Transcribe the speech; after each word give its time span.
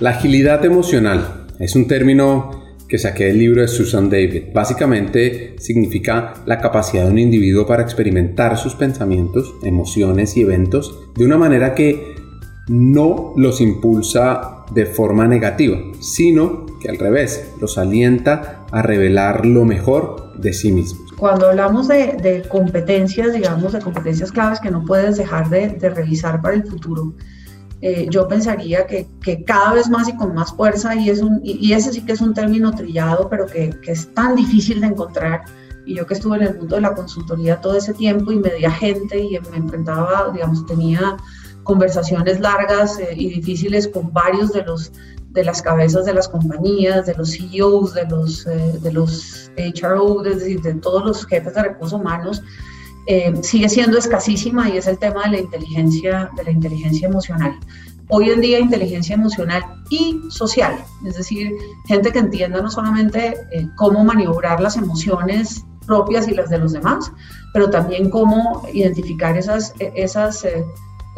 La 0.00 0.10
agilidad 0.10 0.64
emocional 0.64 1.46
es 1.58 1.74
un 1.74 1.88
término 1.88 2.50
que 2.88 2.98
saqué 2.98 3.24
del 3.24 3.38
libro 3.38 3.62
de 3.62 3.68
Susan 3.68 4.08
David. 4.08 4.44
Básicamente 4.54 5.56
significa 5.58 6.34
la 6.46 6.58
capacidad 6.58 7.04
de 7.04 7.10
un 7.10 7.18
individuo 7.18 7.66
para 7.66 7.82
experimentar 7.82 8.56
sus 8.56 8.76
pensamientos, 8.76 9.54
emociones 9.64 10.36
y 10.36 10.42
eventos 10.42 10.96
de 11.16 11.24
una 11.24 11.36
manera 11.36 11.74
que 11.74 12.14
no 12.68 13.34
los 13.36 13.60
impulsa 13.60 14.64
de 14.72 14.86
forma 14.86 15.26
negativa, 15.26 15.78
sino 15.98 16.66
que 16.80 16.88
al 16.88 16.98
revés, 16.98 17.54
los 17.60 17.76
alienta 17.76 18.66
a 18.70 18.82
revelar 18.82 19.44
lo 19.46 19.64
mejor 19.64 20.38
de 20.38 20.52
sí 20.52 20.70
mismos. 20.70 21.12
Cuando 21.16 21.48
hablamos 21.48 21.88
de, 21.88 22.44
competencias, 22.48 23.32
digamos, 23.32 23.72
de 23.72 23.80
competencias 23.80 24.30
claves 24.30 24.60
que 24.60 24.70
no 24.70 24.84
puedes 24.84 25.16
dejar 25.16 25.50
de, 25.50 25.76
revisar 25.90 26.40
para 26.40 26.54
el 26.54 26.64
futuro, 26.64 27.14
eh, 27.80 28.08
yo 28.10 28.26
pensaría 28.26 28.86
que, 28.86 29.06
cada 29.44 29.74
vez 29.74 29.88
más 29.88 30.08
y 30.08 30.16
con 30.16 30.34
más 30.34 30.52
fuerza, 30.52 30.94
y, 30.96 31.10
es 31.10 31.20
un, 31.20 31.40
y, 31.44 31.72
ese 31.72 31.92
sí 31.92 32.04
que 32.04 32.12
es 32.12 32.20
un 32.20 32.34
término 32.34 32.72
trillado, 32.72 33.28
pero 33.28 33.46
que, 33.46 33.72
es 33.86 34.12
tan 34.14 34.34
difícil 34.34 34.80
de 34.80 34.88
encontrar, 34.88 35.44
y 35.86 35.94
yo 35.94 36.06
que 36.06 36.14
estuve 36.14 36.36
en 36.36 36.42
el 36.42 36.56
mundo 36.56 36.74
de 36.76 36.82
la 36.82 36.94
consultoría 36.94 37.60
todo 37.60 37.76
ese 37.76 37.94
tiempo 37.94 38.32
y 38.32 38.36
media 38.36 38.70
gente 38.70 39.18
y 39.18 39.38
me 39.50 39.56
enfrentaba, 39.56 40.30
digamos, 40.32 40.66
tenía 40.66 41.16
conversaciones 41.62 42.40
largas 42.40 42.98
eh, 42.98 43.14
y 43.16 43.30
difíciles 43.30 43.88
con 43.88 44.12
varios 44.12 44.52
de 44.52 44.62
los 44.64 44.92
de 45.30 45.44
las 45.44 45.62
cabezas 45.62 46.04
de 46.06 46.14
las 46.14 46.28
compañías, 46.28 47.06
de 47.06 47.14
los 47.14 47.32
CEOs, 47.32 47.94
de 47.94 48.06
los, 48.06 48.46
eh, 48.46 48.78
de 48.80 48.92
los 48.92 49.50
HRO, 49.56 50.24
es 50.24 50.38
decir, 50.38 50.62
de 50.62 50.74
todos 50.74 51.04
los 51.04 51.26
jefes 51.26 51.54
de 51.54 51.62
recursos 51.62 52.00
humanos, 52.00 52.42
eh, 53.06 53.34
sigue 53.42 53.68
siendo 53.68 53.98
escasísima 53.98 54.68
y 54.68 54.76
es 54.76 54.86
el 54.86 54.98
tema 54.98 55.24
de 55.24 55.30
la 55.30 55.38
inteligencia, 55.40 56.30
de 56.36 56.44
la 56.44 56.50
inteligencia 56.50 57.08
emocional. 57.08 57.58
Hoy 58.08 58.30
en 58.30 58.40
día 58.40 58.58
inteligencia 58.58 59.14
emocional 59.14 59.62
y 59.90 60.18
social, 60.30 60.82
es 61.04 61.16
decir, 61.16 61.52
gente 61.86 62.10
que 62.10 62.18
entienda 62.18 62.62
no 62.62 62.70
solamente 62.70 63.36
eh, 63.52 63.68
cómo 63.76 64.02
maniobrar 64.04 64.60
las 64.60 64.76
emociones 64.76 65.64
propias 65.86 66.28
y 66.28 66.34
las 66.34 66.50
de 66.50 66.58
los 66.58 66.72
demás, 66.72 67.12
pero 67.52 67.70
también 67.70 68.10
cómo 68.10 68.66
identificar 68.72 69.36
esas, 69.36 69.74
esas 69.78 70.44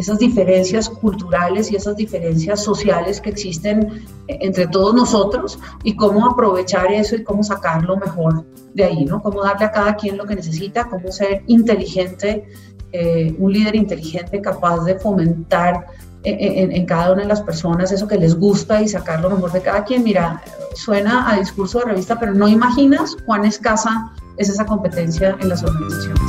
esas 0.00 0.18
diferencias 0.18 0.88
culturales 0.88 1.70
y 1.70 1.76
esas 1.76 1.96
diferencias 1.96 2.62
sociales 2.62 3.20
que 3.20 3.30
existen 3.30 4.04
entre 4.28 4.66
todos 4.66 4.94
nosotros 4.94 5.58
y 5.82 5.94
cómo 5.94 6.26
aprovechar 6.26 6.90
eso 6.92 7.16
y 7.16 7.24
cómo 7.24 7.42
sacarlo 7.42 7.96
mejor 7.96 8.44
de 8.74 8.84
ahí, 8.84 9.04
¿no? 9.04 9.22
Cómo 9.22 9.42
darle 9.42 9.66
a 9.66 9.70
cada 9.70 9.96
quien 9.96 10.16
lo 10.16 10.26
que 10.26 10.36
necesita, 10.36 10.88
cómo 10.88 11.10
ser 11.12 11.42
inteligente, 11.46 12.44
eh, 12.92 13.34
un 13.38 13.52
líder 13.52 13.76
inteligente 13.76 14.40
capaz 14.40 14.84
de 14.84 14.98
fomentar 14.98 15.86
en, 16.22 16.72
en, 16.72 16.86
cada 16.86 17.12
una 17.12 17.22
de 17.22 17.28
las 17.28 17.40
personas 17.40 17.92
eso 17.92 18.06
que 18.06 18.18
les 18.18 18.38
gusta 18.38 18.82
y 18.82 18.88
sacar 18.88 19.20
lo 19.20 19.30
mejor 19.30 19.52
de 19.52 19.62
cada 19.62 19.84
quien. 19.84 20.04
Mira, 20.04 20.42
suena 20.74 21.30
a 21.30 21.38
discurso 21.38 21.78
de 21.78 21.86
revista, 21.86 22.18
pero 22.18 22.34
no 22.34 22.46
imaginas 22.46 23.16
cuán 23.24 23.44
escasa 23.44 24.12
es 24.36 24.48
esa 24.48 24.66
competencia 24.66 25.36
en 25.40 25.48
las 25.48 25.62
organizaciones. 25.62 26.22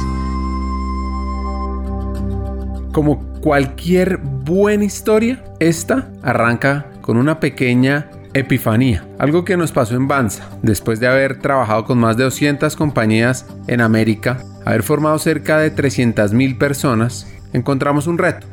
Como 2.93 3.30
cualquier 3.41 4.17
buena 4.17 4.85
historia, 4.85 5.43
esta 5.59 6.09
arranca 6.21 6.85
con 7.01 7.17
una 7.17 7.39
pequeña 7.39 8.09
epifanía, 8.33 9.03
algo 9.19 9.43
que 9.43 9.57
nos 9.57 9.71
pasó 9.71 9.95
en 9.95 10.07
Banza, 10.07 10.47
después 10.61 10.99
de 10.99 11.07
haber 11.07 11.39
trabajado 11.39 11.85
con 11.85 11.97
más 11.97 12.15
de 12.15 12.23
200 12.23 12.75
compañías 12.75 13.47
en 13.67 13.81
América, 13.81 14.37
haber 14.63 14.83
formado 14.83 15.17
cerca 15.19 15.57
de 15.57 15.71
300 15.71 16.33
mil 16.33 16.57
personas, 16.57 17.27
encontramos 17.51 18.07
un 18.07 18.17
reto, 18.17 18.47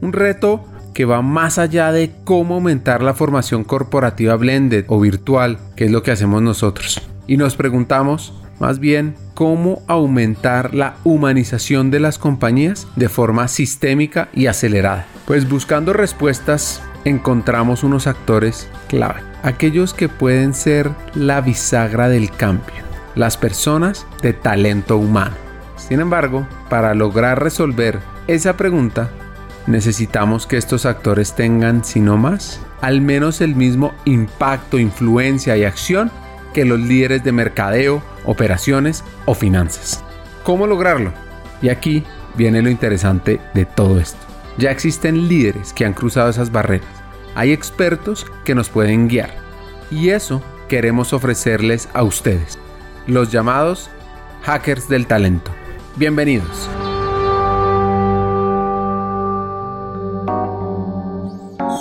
un 0.00 0.12
reto 0.12 0.64
que 0.92 1.06
va 1.06 1.22
más 1.22 1.58
allá 1.58 1.90
de 1.90 2.12
cómo 2.24 2.54
aumentar 2.54 3.02
la 3.02 3.14
formación 3.14 3.64
corporativa 3.64 4.36
blended 4.36 4.84
o 4.88 5.00
virtual, 5.00 5.58
que 5.74 5.86
es 5.86 5.90
lo 5.90 6.04
que 6.04 6.12
hacemos 6.12 6.40
nosotros. 6.40 7.02
Y 7.26 7.36
nos 7.36 7.56
preguntamos, 7.56 8.32
más 8.60 8.78
bien, 8.78 9.16
cómo 9.34 9.82
aumentar 9.88 10.74
la 10.74 10.96
humanización 11.04 11.90
de 11.90 12.00
las 12.00 12.18
compañías 12.18 12.86
de 12.96 13.08
forma 13.08 13.48
sistémica 13.48 14.28
y 14.32 14.46
acelerada. 14.46 15.06
Pues 15.26 15.48
buscando 15.48 15.92
respuestas 15.92 16.82
encontramos 17.04 17.84
unos 17.84 18.06
actores 18.06 18.68
clave, 18.88 19.20
aquellos 19.42 19.92
que 19.92 20.08
pueden 20.08 20.54
ser 20.54 20.90
la 21.14 21.40
bisagra 21.40 22.08
del 22.08 22.30
cambio, 22.30 22.82
las 23.14 23.36
personas 23.36 24.06
de 24.22 24.32
talento 24.32 24.96
humano. 24.96 25.34
Sin 25.76 26.00
embargo, 26.00 26.46
para 26.70 26.94
lograr 26.94 27.42
resolver 27.42 27.98
esa 28.26 28.56
pregunta, 28.56 29.10
necesitamos 29.66 30.46
que 30.46 30.56
estos 30.56 30.86
actores 30.86 31.34
tengan, 31.34 31.84
si 31.84 32.00
no 32.00 32.16
más, 32.16 32.60
al 32.80 33.00
menos 33.00 33.40
el 33.40 33.54
mismo 33.54 33.92
impacto, 34.04 34.78
influencia 34.78 35.56
y 35.56 35.64
acción 35.64 36.10
que 36.54 36.64
los 36.64 36.80
líderes 36.80 37.22
de 37.22 37.32
mercadeo, 37.32 38.02
operaciones 38.24 39.04
o 39.26 39.34
finanzas. 39.34 40.02
¿Cómo 40.44 40.66
lograrlo? 40.66 41.12
Y 41.60 41.68
aquí 41.68 42.04
viene 42.36 42.62
lo 42.62 42.70
interesante 42.70 43.40
de 43.52 43.66
todo 43.66 44.00
esto. 44.00 44.18
Ya 44.56 44.70
existen 44.70 45.28
líderes 45.28 45.74
que 45.74 45.84
han 45.84 45.92
cruzado 45.92 46.30
esas 46.30 46.52
barreras. 46.52 46.88
Hay 47.34 47.52
expertos 47.52 48.24
que 48.44 48.54
nos 48.54 48.70
pueden 48.70 49.08
guiar. 49.08 49.30
Y 49.90 50.10
eso 50.10 50.42
queremos 50.68 51.12
ofrecerles 51.12 51.88
a 51.92 52.04
ustedes, 52.04 52.58
los 53.06 53.30
llamados 53.30 53.90
hackers 54.42 54.88
del 54.88 55.06
talento. 55.06 55.50
Bienvenidos. 55.96 56.70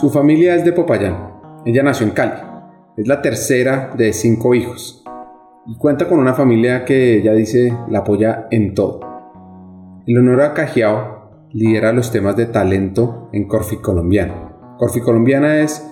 Su 0.01 0.09
familia 0.11 0.55
es 0.55 0.65
de 0.65 0.73
Popayán. 0.73 1.31
Ella 1.65 1.83
nació 1.83 2.07
en 2.07 2.13
Cali 2.13 2.52
es 2.95 3.07
la 3.07 3.21
tercera 3.21 3.93
de 3.97 4.13
cinco 4.13 4.53
hijos 4.53 5.03
y 5.65 5.75
cuenta 5.77 6.07
con 6.07 6.19
una 6.19 6.33
familia 6.33 6.85
que 6.85 7.17
ella 7.17 7.33
dice 7.33 7.73
la 7.89 7.99
apoya 7.99 8.47
en 8.51 8.73
todo. 8.73 8.99
Eleonora 10.05 10.53
Cajiao 10.53 11.47
lidera 11.51 11.93
los 11.93 12.11
temas 12.11 12.35
de 12.35 12.45
talento 12.45 13.29
en 13.33 13.47
Corfi 13.47 13.77
Colombiana. 13.77 14.75
Corfi 14.77 14.99
Colombiana 14.99 15.61
es 15.61 15.87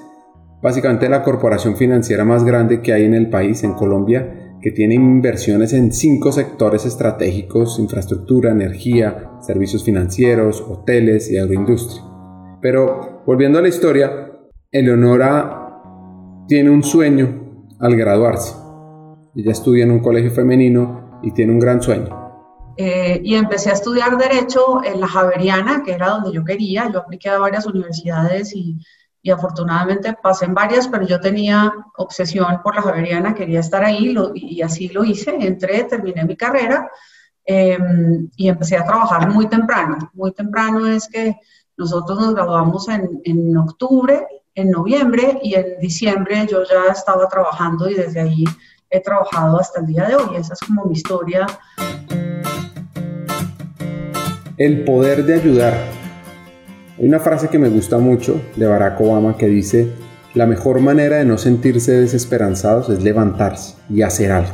básicamente 0.62 1.10
la 1.10 1.24
corporación 1.24 1.76
financiera 1.76 2.26
más 2.26 2.44
grande 2.44 2.82
que 2.82 2.94
hay 2.94 3.06
en 3.06 3.16
el 3.16 3.30
país, 3.30 3.64
en 3.64 3.74
Colombia, 3.74 4.58
que 4.62 4.72
tiene 4.72 4.94
inversiones 4.96 5.74
en 5.74 5.92
cinco 5.92 6.32
sectores 6.32 6.86
estratégicos, 6.86 7.80
infraestructura, 7.80 8.52
energía, 8.52 9.32
servicios 9.42 9.84
financieros, 9.84 10.62
hoteles 10.62 11.32
y 11.32 11.40
agroindustria. 11.40 12.04
Pero 12.62 13.24
volviendo 13.26 13.58
a 13.58 13.64
la 13.64 13.70
historia, 13.70 14.32
Eleonora 14.72 15.61
tiene 16.48 16.70
un 16.70 16.84
sueño 16.84 17.68
al 17.80 17.96
graduarse. 17.96 18.56
Ella 19.36 19.52
estudia 19.52 19.84
en 19.84 19.92
un 19.92 20.00
colegio 20.00 20.32
femenino 20.32 21.20
y 21.24 21.32
tiene 21.32 21.54
un 21.54 21.60
gran 21.60 21.82
sueño. 21.82 22.22
Eh, 22.78 23.22
y 23.24 23.36
empecé 23.36 23.70
a 23.70 23.74
estudiar 23.74 24.18
Derecho 24.18 24.84
en 24.84 25.00
la 25.00 25.08
Javeriana, 25.08 25.84
que 25.84 25.94
era 25.94 26.10
donde 26.10 26.32
yo 26.32 26.44
quería. 26.44 26.90
Yo 26.92 27.00
apliqué 27.00 27.30
a 27.30 27.38
varias 27.38 27.66
universidades 27.66 28.56
y, 28.56 28.78
y 29.22 29.30
afortunadamente 29.30 30.18
pasé 30.22 30.46
en 30.46 30.54
varias, 30.54 30.88
pero 30.88 31.06
yo 31.06 31.20
tenía 31.20 31.72
obsesión 31.98 32.62
por 32.64 32.76
la 32.76 32.82
Javeriana, 32.82 33.36
quería 33.36 33.60
estar 33.60 33.84
ahí 33.84 34.16
y 34.36 34.62
así 34.62 34.90
lo 34.90 35.04
hice. 35.04 35.36
Entré, 35.40 35.84
terminé 35.84 36.26
mi 36.26 36.36
carrera 36.36 36.90
em, 37.46 38.30
y 38.36 38.50
empecé 38.50 38.78
a 38.78 38.86
trabajar 38.86 39.30
muy 39.30 39.48
temprano. 39.48 40.12
Muy 40.14 40.32
temprano 40.32 40.88
es 40.88 41.08
que 41.08 41.36
nosotros 41.78 42.20
nos 42.20 42.34
graduamos 42.34 42.88
en, 42.90 43.22
en 43.24 43.56
octubre 43.58 44.26
en 44.56 44.70
noviembre 44.70 45.40
y 45.42 45.56
en 45.56 45.80
diciembre 45.80 46.46
yo 46.50 46.64
ya 46.64 46.92
estaba 46.92 47.28
trabajando 47.30 47.90
y 47.90 47.94
desde 47.94 48.20
ahí 48.20 48.44
he 48.90 49.00
trabajado 49.00 49.60
hasta 49.60 49.80
el 49.80 49.88
día 49.88 50.06
de 50.08 50.16
hoy. 50.16 50.36
Esa 50.38 50.54
es 50.54 50.60
como 50.60 50.86
mi 50.86 50.94
historia. 50.94 51.48
El 54.58 54.84
poder 54.84 55.26
de 55.26 55.36
ayudar. 55.36 55.74
Hay 57.00 57.06
una 57.06 57.20
frase 57.20 57.48
que 57.48 57.58
me 57.58 57.70
gusta 57.70 57.98
mucho 57.98 58.42
de 58.58 58.68
Barack 58.68 59.00
Obama 59.00 59.38
que 59.38 59.48
dice, 59.48 59.92
la 60.34 60.46
mejor 60.46 60.82
manera 60.82 61.18
de 61.18 61.26
no 61.26 61.38
sentirse 61.38 61.94
desesperanzados 61.94 62.90
es 62.90 63.02
levantarse 63.02 63.76
y 63.90 64.02
hacer 64.02 64.32
algo. 64.32 64.54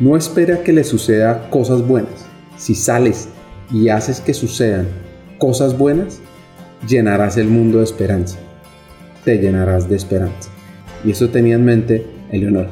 No 0.00 0.16
espera 0.16 0.62
que 0.62 0.72
le 0.72 0.84
suceda 0.84 1.48
cosas 1.50 1.86
buenas. 1.86 2.26
Si 2.56 2.74
sales 2.74 3.28
y 3.70 3.88
haces 3.88 4.20
que 4.20 4.34
sucedan 4.34 4.88
cosas 5.38 5.78
buenas, 5.78 6.20
llenarás 6.86 7.36
el 7.36 7.48
mundo 7.48 7.78
de 7.78 7.84
esperanza 7.84 8.38
te 9.24 9.38
llenarás 9.38 9.88
de 9.88 9.96
esperanza. 9.96 10.50
Y 11.04 11.12
eso 11.12 11.28
tenía 11.28 11.54
en 11.54 11.64
mente 11.64 12.06
Eleonora. 12.30 12.70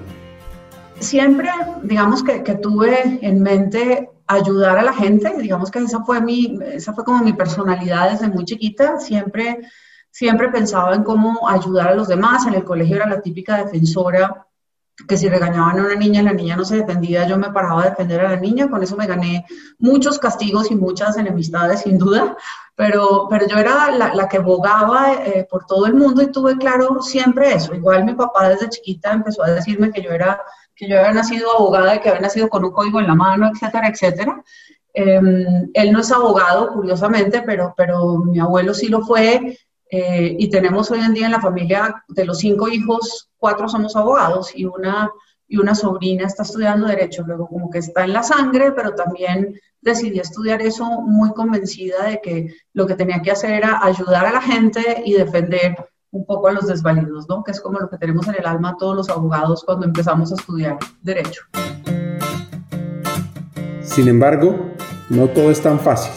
Siempre, 0.99 1.50
digamos 1.83 2.23
que, 2.23 2.43
que, 2.43 2.55
tuve 2.56 3.19
en 3.23 3.43
mente 3.43 4.11
ayudar 4.27 4.79
a 4.79 4.83
la 4.83 4.93
gente, 4.93 5.33
digamos 5.39 5.71
que 5.71 5.79
esa 5.79 6.05
fue, 6.05 6.21
mi, 6.21 6.59
esa 6.73 6.93
fue 6.93 7.05
como 7.05 7.23
mi 7.23 7.33
personalidad 7.33 8.11
desde 8.11 8.29
muy 8.29 8.45
chiquita, 8.45 8.99
siempre, 8.99 9.61
siempre 10.11 10.49
pensaba 10.49 10.95
en 10.95 11.05
cómo 11.05 11.49
ayudar 11.49 11.89
a 11.89 11.95
los 11.95 12.09
demás, 12.09 12.47
en 12.47 12.55
el 12.55 12.65
colegio 12.65 12.97
era 12.97 13.06
la 13.06 13.23
típica 13.23 13.65
defensora 13.65 14.48
que 15.06 15.17
si 15.17 15.29
regañaban 15.29 15.79
a 15.79 15.85
una 15.85 15.95
niña, 15.95 16.23
la 16.23 16.33
niña 16.33 16.56
no 16.56 16.65
se 16.65 16.77
defendía, 16.77 17.27
yo 17.27 17.39
me 17.39 17.53
paraba 17.53 17.83
a 17.83 17.91
defender 17.91 18.21
a 18.21 18.31
la 18.31 18.41
niña, 18.41 18.69
con 18.69 18.83
eso 18.83 18.97
me 18.97 19.06
gané 19.06 19.45
muchos 19.79 20.19
castigos 20.19 20.71
y 20.71 20.75
muchas 20.75 21.17
enemistades, 21.17 21.83
sin 21.83 21.99
duda, 21.99 22.37
pero, 22.75 23.27
pero 23.31 23.47
yo 23.47 23.59
era 23.59 23.91
la, 23.91 24.15
la 24.15 24.29
que 24.29 24.39
bogaba 24.39 25.12
eh, 25.15 25.47
por 25.49 25.67
todo 25.67 25.87
el 25.87 25.95
mundo 25.95 26.23
y 26.23 26.33
tuve 26.33 26.56
claro 26.56 27.00
siempre 27.03 27.55
eso. 27.55 27.75
Igual 27.75 28.05
mi 28.05 28.15
papá 28.15 28.49
desde 28.49 28.69
chiquita 28.69 29.12
empezó 29.12 29.43
a 29.45 29.50
decirme 29.50 29.91
que 29.91 30.03
yo 30.03 30.11
era 30.11 30.41
que 30.75 30.89
yo 30.89 30.99
había 30.99 31.12
nacido 31.12 31.51
abogada 31.56 31.97
y 31.97 32.01
que 32.01 32.09
había 32.09 32.21
nacido 32.21 32.49
con 32.49 32.65
un 32.65 32.71
código 32.71 33.01
en 33.01 33.09
la 33.09 33.17
mano, 33.17 33.51
etcétera, 33.53 33.89
etcétera. 33.89 34.43
Em, 34.94 35.69
él 35.75 35.93
no 35.93 36.01
es 36.01 36.12
abogado, 36.12 36.73
curiosamente, 36.73 37.43
pero, 37.43 37.75
pero 37.77 38.19
mi 38.19 38.39
abuelo 38.39 38.73
sí 38.75 38.89
lo 38.89 39.03
fue 39.03 39.59
eh, 39.90 40.37
y 40.38 40.50
tenemos 40.50 40.90
hoy 40.90 41.00
en 41.00 41.14
día 41.14 41.26
en 41.26 41.32
la 41.32 41.40
familia 41.40 42.05
de 42.08 42.25
los 42.25 42.38
cinco 42.38 42.69
hijos, 42.69 43.31
cuatro 43.38 43.69
somos 43.69 43.96
abogados 43.96 44.52
y 44.55 44.67
una, 44.67 45.11
y 45.46 45.56
una 45.56 45.75
sobrina 45.75 46.26
está 46.26 46.43
estudiando 46.43 46.87
derecho, 46.87 47.25
luego 47.26 47.49
como 47.49 47.70
que 47.70 47.79
está 47.79 48.05
en 48.05 48.12
la 48.12 48.23
sangre, 48.23 48.73
pero 48.73 48.94
también 48.94 49.58
decidí 49.81 50.19
estudiar 50.19 50.61
eso 50.61 50.85
muy 51.02 51.32
convencida 51.32 52.05
de 52.05 52.20
que 52.20 52.55
lo 52.75 52.87
que 52.87 52.96
tenía 52.96 53.23
que 53.23 53.31
hacer 53.31 53.52
era 53.52 53.82
ayudar 53.82 54.26
a 54.26 54.32
la 54.32 54.43
gente 54.43 55.02
y 55.05 55.14
defender 55.14 55.76
un 56.11 56.26
poco 56.26 56.49
a 56.49 56.52
los 56.52 56.67
desvalidos, 56.67 57.29
¿no? 57.29 57.44
Que 57.44 57.52
es 57.52 57.61
como 57.61 57.79
lo 57.79 57.88
que 57.88 57.99
tenemos 57.99 58.26
en 58.29 58.37
el 58.37 58.46
alma 58.46 58.76
todos 58.79 58.96
los 58.96 59.08
abogados 59.08 59.62
cuando 59.64 59.87
empezamos 59.87 60.32
a 60.32 60.34
estudiar 60.34 60.79
derecho. 61.02 61.43
Sin 63.82 64.08
embargo, 64.08 64.55
no 65.08 65.29
todo 65.29 65.50
es 65.50 65.62
tan 65.62 65.81
fácil, 65.81 66.12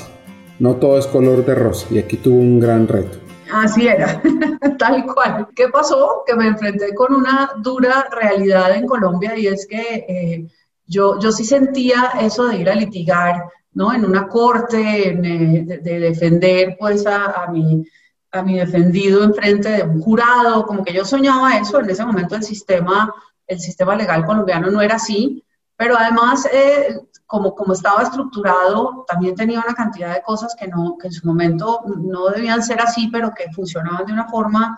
no 0.59 0.75
todo 0.75 0.97
es 0.97 1.07
color 1.07 1.45
de 1.45 1.55
rosa 1.55 1.87
y 1.89 1.99
aquí 1.99 2.17
tuvo 2.17 2.39
un 2.39 2.59
gran 2.59 2.87
reto. 2.87 3.30
Así 3.51 3.87
era, 3.87 4.21
tal 4.79 5.05
cual. 5.05 5.47
¿Qué 5.55 5.67
pasó? 5.67 6.23
Que 6.25 6.35
me 6.35 6.47
enfrenté 6.47 6.93
con 6.93 7.13
una 7.13 7.51
dura 7.57 8.07
realidad 8.09 8.75
en 8.75 8.87
Colombia 8.87 9.37
y 9.37 9.47
es 9.47 9.67
que 9.67 10.05
eh, 10.07 10.47
yo, 10.85 11.19
yo 11.19 11.31
sí 11.31 11.43
sentía 11.43 12.11
eso 12.21 12.47
de 12.47 12.57
ir 12.57 12.69
a 12.69 12.75
litigar, 12.75 13.43
¿no? 13.73 13.93
En 13.93 14.05
una 14.05 14.27
corte, 14.27 15.09
eh, 15.09 15.63
de, 15.81 15.99
defender 15.99 16.77
pues 16.79 17.05
a, 17.05 17.43
a, 17.43 17.51
mi, 17.51 17.85
a 18.31 18.41
mi 18.41 18.57
defendido 18.57 19.23
en 19.23 19.33
frente 19.33 19.69
de 19.69 19.83
un 19.83 20.01
jurado, 20.01 20.65
como 20.65 20.83
que 20.85 20.93
yo 20.93 21.03
soñaba 21.03 21.57
eso, 21.57 21.81
en 21.81 21.89
ese 21.89 22.05
momento 22.05 22.35
el 22.35 22.43
sistema, 22.43 23.13
el 23.47 23.59
sistema 23.59 23.95
legal 23.95 24.25
colombiano 24.25 24.71
no 24.71 24.81
era 24.81 24.95
así, 24.95 25.43
pero 25.75 25.97
además, 25.97 26.47
eh, 26.53 26.99
como, 27.31 27.55
como 27.55 27.71
estaba 27.71 28.03
estructurado, 28.03 29.05
también 29.07 29.35
tenía 29.35 29.63
una 29.65 29.73
cantidad 29.73 30.13
de 30.13 30.21
cosas 30.21 30.53
que, 30.53 30.67
no, 30.67 30.97
que 30.99 31.07
en 31.07 31.13
su 31.13 31.25
momento 31.25 31.81
no 31.85 32.27
debían 32.27 32.61
ser 32.61 32.81
así, 32.81 33.07
pero 33.07 33.31
que 33.33 33.49
funcionaban 33.53 34.05
de 34.05 34.11
una 34.11 34.27
forma, 34.27 34.77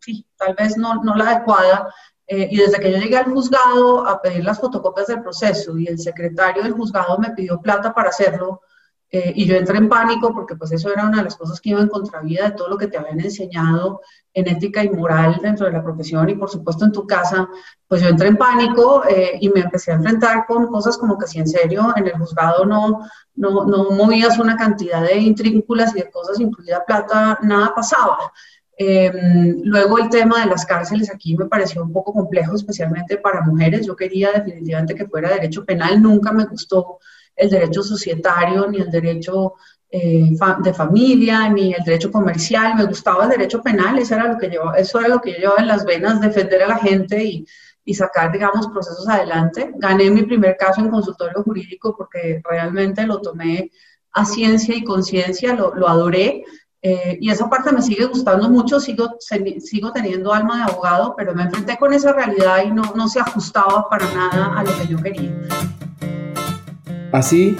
sí, 0.00 0.24
tal 0.36 0.54
vez 0.54 0.76
no, 0.76 1.02
no 1.02 1.16
la 1.16 1.28
adecuada. 1.28 1.92
Eh, 2.28 2.46
y 2.52 2.56
desde 2.58 2.78
que 2.78 2.92
yo 2.92 2.98
llegué 2.98 3.16
al 3.16 3.32
juzgado 3.32 4.06
a 4.06 4.22
pedir 4.22 4.44
las 4.44 4.60
fotocopias 4.60 5.08
del 5.08 5.22
proceso 5.22 5.76
y 5.76 5.88
el 5.88 5.98
secretario 5.98 6.62
del 6.62 6.74
juzgado 6.74 7.18
me 7.18 7.32
pidió 7.32 7.60
plata 7.60 7.92
para 7.92 8.10
hacerlo, 8.10 8.60
eh, 9.14 9.30
y 9.36 9.44
yo 9.44 9.56
entré 9.56 9.76
en 9.76 9.90
pánico 9.90 10.32
porque 10.32 10.56
pues 10.56 10.72
eso 10.72 10.90
era 10.90 11.06
una 11.06 11.18
de 11.18 11.24
las 11.24 11.36
cosas 11.36 11.60
que 11.60 11.68
iba 11.68 11.82
en 11.82 11.88
contravía 11.88 12.44
de 12.44 12.52
todo 12.52 12.68
lo 12.68 12.78
que 12.78 12.86
te 12.86 12.96
habían 12.96 13.20
enseñado 13.20 14.00
en 14.32 14.48
ética 14.48 14.82
y 14.82 14.88
moral 14.88 15.38
dentro 15.42 15.66
de 15.66 15.72
la 15.72 15.82
profesión 15.82 16.30
y 16.30 16.34
por 16.34 16.48
supuesto 16.48 16.86
en 16.86 16.92
tu 16.92 17.06
casa, 17.06 17.46
pues 17.86 18.00
yo 18.00 18.08
entré 18.08 18.28
en 18.28 18.38
pánico 18.38 19.04
eh, 19.06 19.36
y 19.38 19.50
me 19.50 19.60
empecé 19.60 19.92
a 19.92 19.96
enfrentar 19.96 20.46
con 20.46 20.68
cosas 20.68 20.96
como 20.96 21.18
que 21.18 21.26
si 21.26 21.38
en 21.38 21.46
serio 21.46 21.92
en 21.94 22.06
el 22.06 22.14
juzgado 22.14 22.64
no, 22.64 23.06
no, 23.34 23.66
no 23.66 23.90
movías 23.90 24.38
una 24.38 24.56
cantidad 24.56 25.02
de 25.02 25.18
intrínculas 25.18 25.94
y 25.94 26.00
de 26.00 26.10
cosas, 26.10 26.40
incluida 26.40 26.82
plata, 26.86 27.38
nada 27.42 27.74
pasaba. 27.74 28.16
Em, 28.78 29.60
luego 29.62 29.98
el 29.98 30.08
tema 30.08 30.40
de 30.40 30.46
las 30.46 30.64
cárceles 30.64 31.10
aquí 31.10 31.36
me 31.36 31.44
pareció 31.44 31.82
un 31.82 31.92
poco 31.92 32.14
complejo, 32.14 32.56
especialmente 32.56 33.18
para 33.18 33.42
mujeres. 33.42 33.86
Yo 33.86 33.94
quería 33.94 34.32
definitivamente 34.32 34.94
que 34.94 35.06
fuera 35.06 35.28
derecho 35.28 35.66
penal, 35.66 36.00
nunca 36.00 36.32
me 36.32 36.46
gustó 36.46 36.98
el 37.36 37.50
derecho 37.50 37.82
societario, 37.82 38.68
ni 38.68 38.78
el 38.78 38.90
derecho 38.90 39.54
eh, 39.90 40.30
de 40.62 40.74
familia, 40.74 41.48
ni 41.48 41.74
el 41.74 41.84
derecho 41.84 42.10
comercial, 42.10 42.74
me 42.76 42.84
gustaba 42.84 43.24
el 43.24 43.30
derecho 43.30 43.62
penal, 43.62 43.98
eso 43.98 44.14
era 44.14 44.32
lo 44.32 44.38
que, 44.38 44.48
llevaba, 44.48 44.78
eso 44.78 44.98
era 44.98 45.08
lo 45.08 45.20
que 45.20 45.32
yo 45.32 45.38
llevaba 45.38 45.60
en 45.60 45.68
las 45.68 45.84
venas, 45.84 46.20
defender 46.20 46.62
a 46.62 46.68
la 46.68 46.78
gente 46.78 47.22
y, 47.22 47.46
y 47.84 47.94
sacar, 47.94 48.32
digamos, 48.32 48.68
procesos 48.68 49.08
adelante. 49.08 49.70
Gané 49.76 50.10
mi 50.10 50.22
primer 50.22 50.56
caso 50.56 50.80
en 50.80 50.90
consultorio 50.90 51.42
jurídico 51.42 51.94
porque 51.96 52.40
realmente 52.44 53.06
lo 53.06 53.20
tomé 53.20 53.70
a 54.12 54.24
ciencia 54.24 54.76
y 54.76 54.84
conciencia, 54.84 55.54
lo, 55.54 55.74
lo, 55.74 55.88
adoré. 55.88 56.44
Eh, 56.80 57.18
y 57.20 57.30
esa 57.30 57.48
parte 57.48 57.72
me 57.72 57.82
sigue 57.82 58.06
gustando 58.06 58.48
mucho, 58.48 58.80
sigo, 58.80 59.16
sigo 59.60 59.92
teniendo 59.92 60.32
alma 60.32 60.56
de 60.56 60.72
abogado, 60.72 61.14
pero 61.16 61.34
me 61.34 61.44
enfrenté 61.44 61.76
con 61.76 61.92
esa 61.92 62.12
realidad 62.12 62.64
y 62.64 62.72
no, 62.72 62.82
no 62.96 63.08
se 63.08 63.20
ajustaba 63.20 63.88
para 63.88 64.06
nada 64.12 64.58
a 64.58 64.64
lo 64.64 64.70
que 64.78 64.86
yo 64.88 64.98
quería. 64.98 65.32
Así 67.12 67.56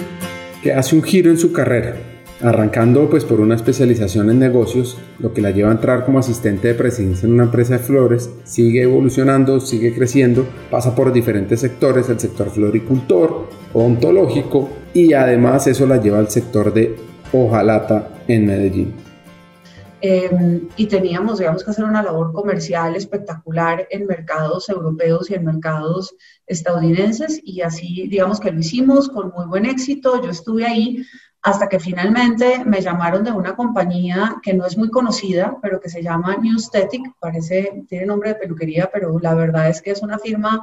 que 0.63 0.73
hace 0.73 0.97
un 0.97 1.03
giro 1.03 1.31
en 1.31 1.37
su 1.37 1.53
carrera, 1.53 1.95
arrancando 2.41 3.09
pues 3.09 3.25
por 3.25 3.41
una 3.41 3.55
especialización 3.55 4.31
en 4.31 4.39
negocios, 4.39 4.99
lo 5.19 5.33
que 5.33 5.43
la 5.43 5.51
lleva 5.51 5.69
a 5.69 5.75
entrar 5.75 6.05
como 6.05 6.19
asistente 6.19 6.69
de 6.69 6.75
presidencia 6.75 7.27
en 7.27 7.35
una 7.35 7.45
empresa 7.45 7.75
de 7.75 7.79
flores, 7.81 8.31
sigue 8.45 8.83
evolucionando, 8.83 9.61
sigue 9.61 9.95
creciendo, 9.95 10.47
pasa 10.71 10.95
por 10.95 11.13
diferentes 11.13 11.61
sectores, 11.61 12.09
el 12.09 12.19
sector 12.19 12.51
floricultor, 12.51 13.49
ontológico 13.75 14.71
y 14.95 15.13
además 15.13 15.67
eso 15.67 15.87
la 15.87 16.01
lleva 16.01 16.19
al 16.19 16.31
sector 16.31 16.73
de 16.73 16.97
hojalata 17.33 18.09
en 18.29 18.47
Medellín. 18.47 19.12
Em, 20.05 20.69
y 20.77 20.87
teníamos, 20.87 21.39
digamos, 21.39 21.63
que 21.63 21.71
hacer 21.71 21.85
una 21.85 22.03
labor 22.03 22.33
comercial 22.33 22.97
espectacular 22.97 23.87
en 23.89 24.05
mercados 24.09 24.69
europeos 24.69 25.31
y 25.31 25.35
en 25.35 25.45
mercados 25.45 26.17
estadounidenses 26.45 27.41
y 27.45 27.61
así, 27.61 28.09
digamos 28.09 28.41
que 28.41 28.51
lo 28.51 28.59
hicimos 28.59 29.09
con 29.09 29.31
muy 29.31 29.47
buen 29.47 29.65
éxito. 29.65 30.21
Yo 30.21 30.31
estuve 30.31 30.67
ahí 30.67 31.07
hasta 31.41 31.69
que 31.69 31.79
finalmente 31.79 32.65
me 32.65 32.81
llamaron 32.81 33.23
de 33.23 33.31
una 33.31 33.55
compañía 33.55 34.41
que 34.43 34.55
no 34.55 34.67
es 34.67 34.77
muy 34.77 34.91
conocida, 34.91 35.57
pero 35.63 35.79
que 35.79 35.89
se 35.89 36.03
llama 36.03 36.37
Newstetic, 36.37 37.03
parece, 37.21 37.85
tiene 37.89 38.07
nombre 38.07 38.31
de 38.31 38.41
peluquería, 38.41 38.91
pero 38.93 39.21
la 39.21 39.35
verdad 39.35 39.69
es 39.69 39.81
que 39.81 39.93
es 39.93 40.03
una 40.03 40.19
firma 40.19 40.61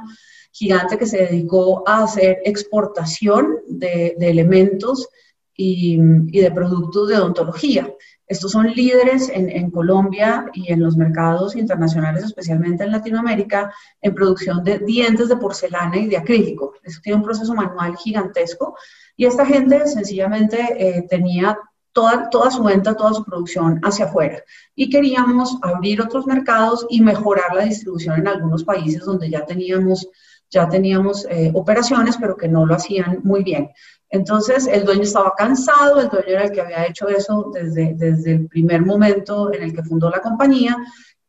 gigante 0.52 0.98
que 0.98 1.06
se 1.06 1.16
dedicó 1.16 1.82
a 1.88 2.02
hacer 2.02 2.40
exportación 2.44 3.56
de, 3.68 4.16
de 4.18 4.28
elementos 4.28 5.08
y, 5.56 5.98
y, 6.28 6.40
de 6.40 6.50
productos 6.50 7.08
de 7.08 7.16
odontología. 7.16 7.90
Estos 8.30 8.52
son 8.52 8.68
líderes 8.68 9.28
en, 9.34 9.70
Colombia 9.72 10.46
y 10.52 10.72
en 10.72 10.80
los 10.80 10.96
mercados 10.96 11.56
internacionales, 11.56 12.22
especialmente 12.22 12.84
en 12.84 12.92
Latinoamérica, 12.92 13.74
en 14.00 14.14
producción 14.14 14.62
de 14.62 14.78
dientes 14.78 15.28
de 15.28 15.36
porcelana 15.36 15.96
y 15.96 16.06
de 16.06 16.16
acrílico. 16.16 16.74
Eso 16.84 17.00
tiene 17.02 17.16
un 17.16 17.24
proceso 17.24 17.52
manual 17.54 17.96
gigantesco 17.96 18.76
y 19.16 19.26
esta 19.26 19.44
gente 19.44 19.84
sencillamente 19.88 20.58
eh, 20.78 21.06
tenía 21.10 21.58
toda, 21.92 22.30
toda 22.30 22.52
su 22.52 22.62
venta, 22.62 22.94
toda 22.94 23.14
su 23.14 23.24
producción 23.24 23.80
hacia 23.82 24.04
afuera. 24.04 24.40
Y 24.76 24.90
queríamos 24.90 25.58
abrir 25.62 26.00
otros 26.00 26.24
mercados 26.24 26.86
y 26.88 27.00
mejorar 27.00 27.52
la 27.52 27.64
distribución 27.64 28.20
en 28.20 28.28
algunos 28.28 28.62
países 28.62 29.04
donde 29.04 29.28
ya 29.28 29.44
teníamos 29.44 30.08
ya 30.52 30.68
teníamos 30.68 31.26
eh, 31.30 31.52
operaciones, 31.54 32.16
pero 32.20 32.36
que 32.36 32.48
no 32.48 32.66
lo 32.66 32.74
hacían 32.74 33.20
muy 33.22 33.44
bien. 33.44 33.70
Entonces, 34.10 34.66
el 34.66 34.84
dueño 34.84 35.02
estaba 35.02 35.34
cansado, 35.36 36.00
el 36.00 36.08
dueño 36.08 36.26
era 36.26 36.44
el 36.44 36.50
que 36.50 36.60
había 36.60 36.84
hecho 36.84 37.08
eso 37.08 37.50
desde, 37.54 37.94
desde 37.94 38.32
el 38.32 38.48
primer 38.48 38.84
momento 38.84 39.54
en 39.54 39.62
el 39.62 39.72
que 39.72 39.84
fundó 39.84 40.10
la 40.10 40.20
compañía, 40.20 40.76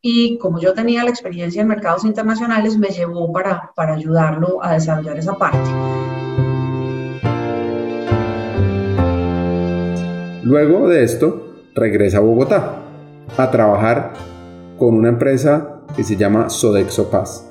y 0.01 0.39
como 0.39 0.59
yo 0.59 0.73
tenía 0.73 1.03
la 1.03 1.11
experiencia 1.11 1.61
en 1.61 1.67
mercados 1.67 2.05
internacionales, 2.05 2.75
me 2.79 2.88
llevó 2.88 3.31
para, 3.31 3.71
para 3.75 3.93
ayudarlo 3.93 4.63
a 4.63 4.73
desarrollar 4.73 5.15
esa 5.15 5.35
parte. 5.35 5.69
Luego 10.43 10.89
de 10.89 11.03
esto, 11.03 11.53
regresa 11.75 12.17
a 12.17 12.21
Bogotá 12.21 12.81
a 13.38 13.51
trabajar 13.51 14.13
con 14.79 14.95
una 14.95 15.09
empresa 15.09 15.81
que 15.95 16.03
se 16.03 16.17
llama 16.17 16.50
Sodexo 16.50 17.11
Paz. 17.11 17.47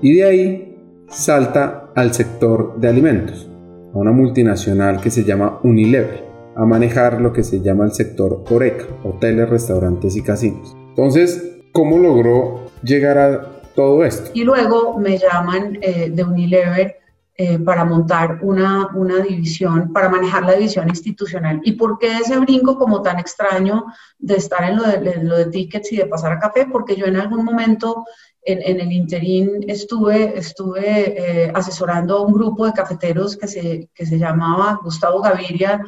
Y 0.00 0.18
de 0.18 0.24
ahí 0.24 0.78
salta 1.08 1.90
al 1.96 2.14
sector 2.14 2.78
de 2.78 2.88
alimentos, 2.88 3.48
a 3.94 3.98
una 3.98 4.12
multinacional 4.12 5.00
que 5.00 5.10
se 5.10 5.24
llama 5.24 5.60
Unilever, 5.62 6.24
a 6.56 6.64
manejar 6.64 7.20
lo 7.20 7.32
que 7.32 7.44
se 7.44 7.60
llama 7.60 7.84
el 7.84 7.92
sector 7.92 8.44
Oreca, 8.50 8.86
hoteles, 9.04 9.48
restaurantes 9.48 10.16
y 10.16 10.22
casinos. 10.22 10.74
Entonces, 10.88 11.60
¿cómo 11.72 11.98
logró 11.98 12.66
llegar 12.82 13.18
a 13.18 13.62
todo 13.74 14.04
esto? 14.04 14.30
Y 14.34 14.44
luego 14.44 14.98
me 14.98 15.18
llaman 15.18 15.78
eh, 15.80 16.10
de 16.10 16.24
Unilever 16.24 16.96
eh, 17.34 17.58
para 17.58 17.84
montar 17.84 18.38
una, 18.42 18.88
una 18.94 19.18
división, 19.20 19.92
para 19.92 20.08
manejar 20.08 20.44
la 20.44 20.52
división 20.52 20.88
institucional. 20.88 21.60
¿Y 21.64 21.72
por 21.72 21.98
qué 21.98 22.18
ese 22.18 22.38
brinco 22.38 22.78
como 22.78 23.00
tan 23.00 23.18
extraño 23.18 23.86
de 24.18 24.36
estar 24.36 24.62
en 24.68 24.76
lo 24.76 24.84
lo 25.22 25.38
de 25.38 25.46
tickets 25.46 25.92
y 25.92 25.96
de 25.96 26.06
pasar 26.06 26.32
a 26.32 26.38
café? 26.38 26.66
Porque 26.70 26.94
yo 26.94 27.06
en 27.06 27.16
algún 27.16 27.44
momento 27.44 28.04
en, 28.44 28.80
el 28.80 28.92
interín 28.92 29.64
estuve, 29.68 30.36
estuve 30.38 31.44
eh, 31.46 31.52
asesorando 31.54 32.18
a 32.18 32.22
un 32.22 32.32
grupo 32.32 32.66
de 32.66 32.72
cafeteros 32.72 33.36
que 33.36 33.46
se, 33.46 33.90
que 33.94 34.04
se 34.04 34.18
llamaba 34.18 34.80
Gustavo 34.82 35.20
Gaviria 35.20 35.80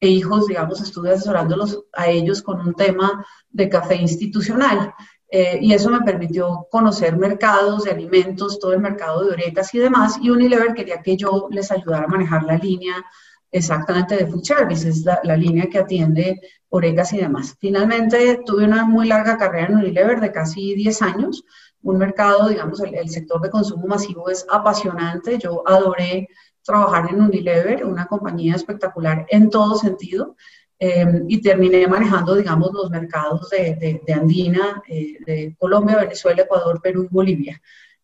e 0.00 0.08
hijos, 0.08 0.46
digamos, 0.46 0.80
estuve 0.80 1.10
asesorándolos 1.10 1.84
a 1.92 2.08
ellos 2.08 2.42
con 2.42 2.60
un 2.60 2.74
tema 2.74 3.24
de 3.50 3.68
café 3.68 3.96
institucional. 3.96 4.94
Eh, 5.30 5.58
y 5.60 5.74
eso 5.74 5.90
me 5.90 6.00
permitió 6.00 6.66
conocer 6.70 7.16
mercados 7.16 7.84
de 7.84 7.90
alimentos, 7.90 8.58
todo 8.58 8.72
el 8.72 8.80
mercado 8.80 9.24
de 9.24 9.32
orecas 9.32 9.74
y 9.74 9.78
demás. 9.78 10.16
Y 10.22 10.30
Unilever 10.30 10.72
quería 10.72 11.02
que 11.02 11.16
yo 11.16 11.48
les 11.50 11.70
ayudara 11.70 12.04
a 12.04 12.08
manejar 12.08 12.44
la 12.44 12.56
línea 12.56 13.04
exactamente 13.50 14.16
de 14.16 14.26
food 14.26 14.44
service, 14.44 14.88
es 14.88 15.04
la, 15.04 15.36
línea 15.36 15.68
que 15.70 15.78
atiende 15.78 16.40
orecas 16.68 17.12
y 17.12 17.18
demás. 17.18 17.56
Finalmente 17.58 18.40
tuve 18.44 18.64
una 18.64 18.84
muy 18.84 19.06
larga 19.08 19.36
carrera 19.36 19.68
en 19.68 19.76
Unilever 19.76 20.20
de 20.20 20.32
casi 20.32 20.74
10 20.74 21.02
años. 21.02 21.44
Un 21.82 21.98
mercado, 21.98 22.48
digamos, 22.48 22.80
el, 22.80 23.08
sector 23.08 23.40
de 23.40 23.50
consumo 23.50 23.86
masivo 23.86 24.28
es 24.28 24.46
apasionante. 24.50 25.38
Yo 25.38 25.62
adoré 25.66 26.28
trabajar 26.62 27.08
en 27.10 27.22
Unilever, 27.22 27.84
una 27.84 28.06
compañía 28.06 28.54
espectacular 28.54 29.26
en 29.28 29.50
todo 29.50 29.76
sentido. 29.76 30.36
Em, 30.80 31.24
y 31.26 31.40
terminé 31.40 31.88
manejando, 31.88 32.36
digamos, 32.36 32.70
los 32.72 32.88
mercados 32.88 33.50
de, 33.50 34.00
de, 34.06 34.12
Andina, 34.12 34.80
eh, 34.88 35.16
de 35.26 35.56
Colombia, 35.58 35.96
Venezuela, 35.96 36.42
Ecuador, 36.42 36.80
Perú 36.80 37.02
y 37.04 37.08
Bolivia. 37.12 37.60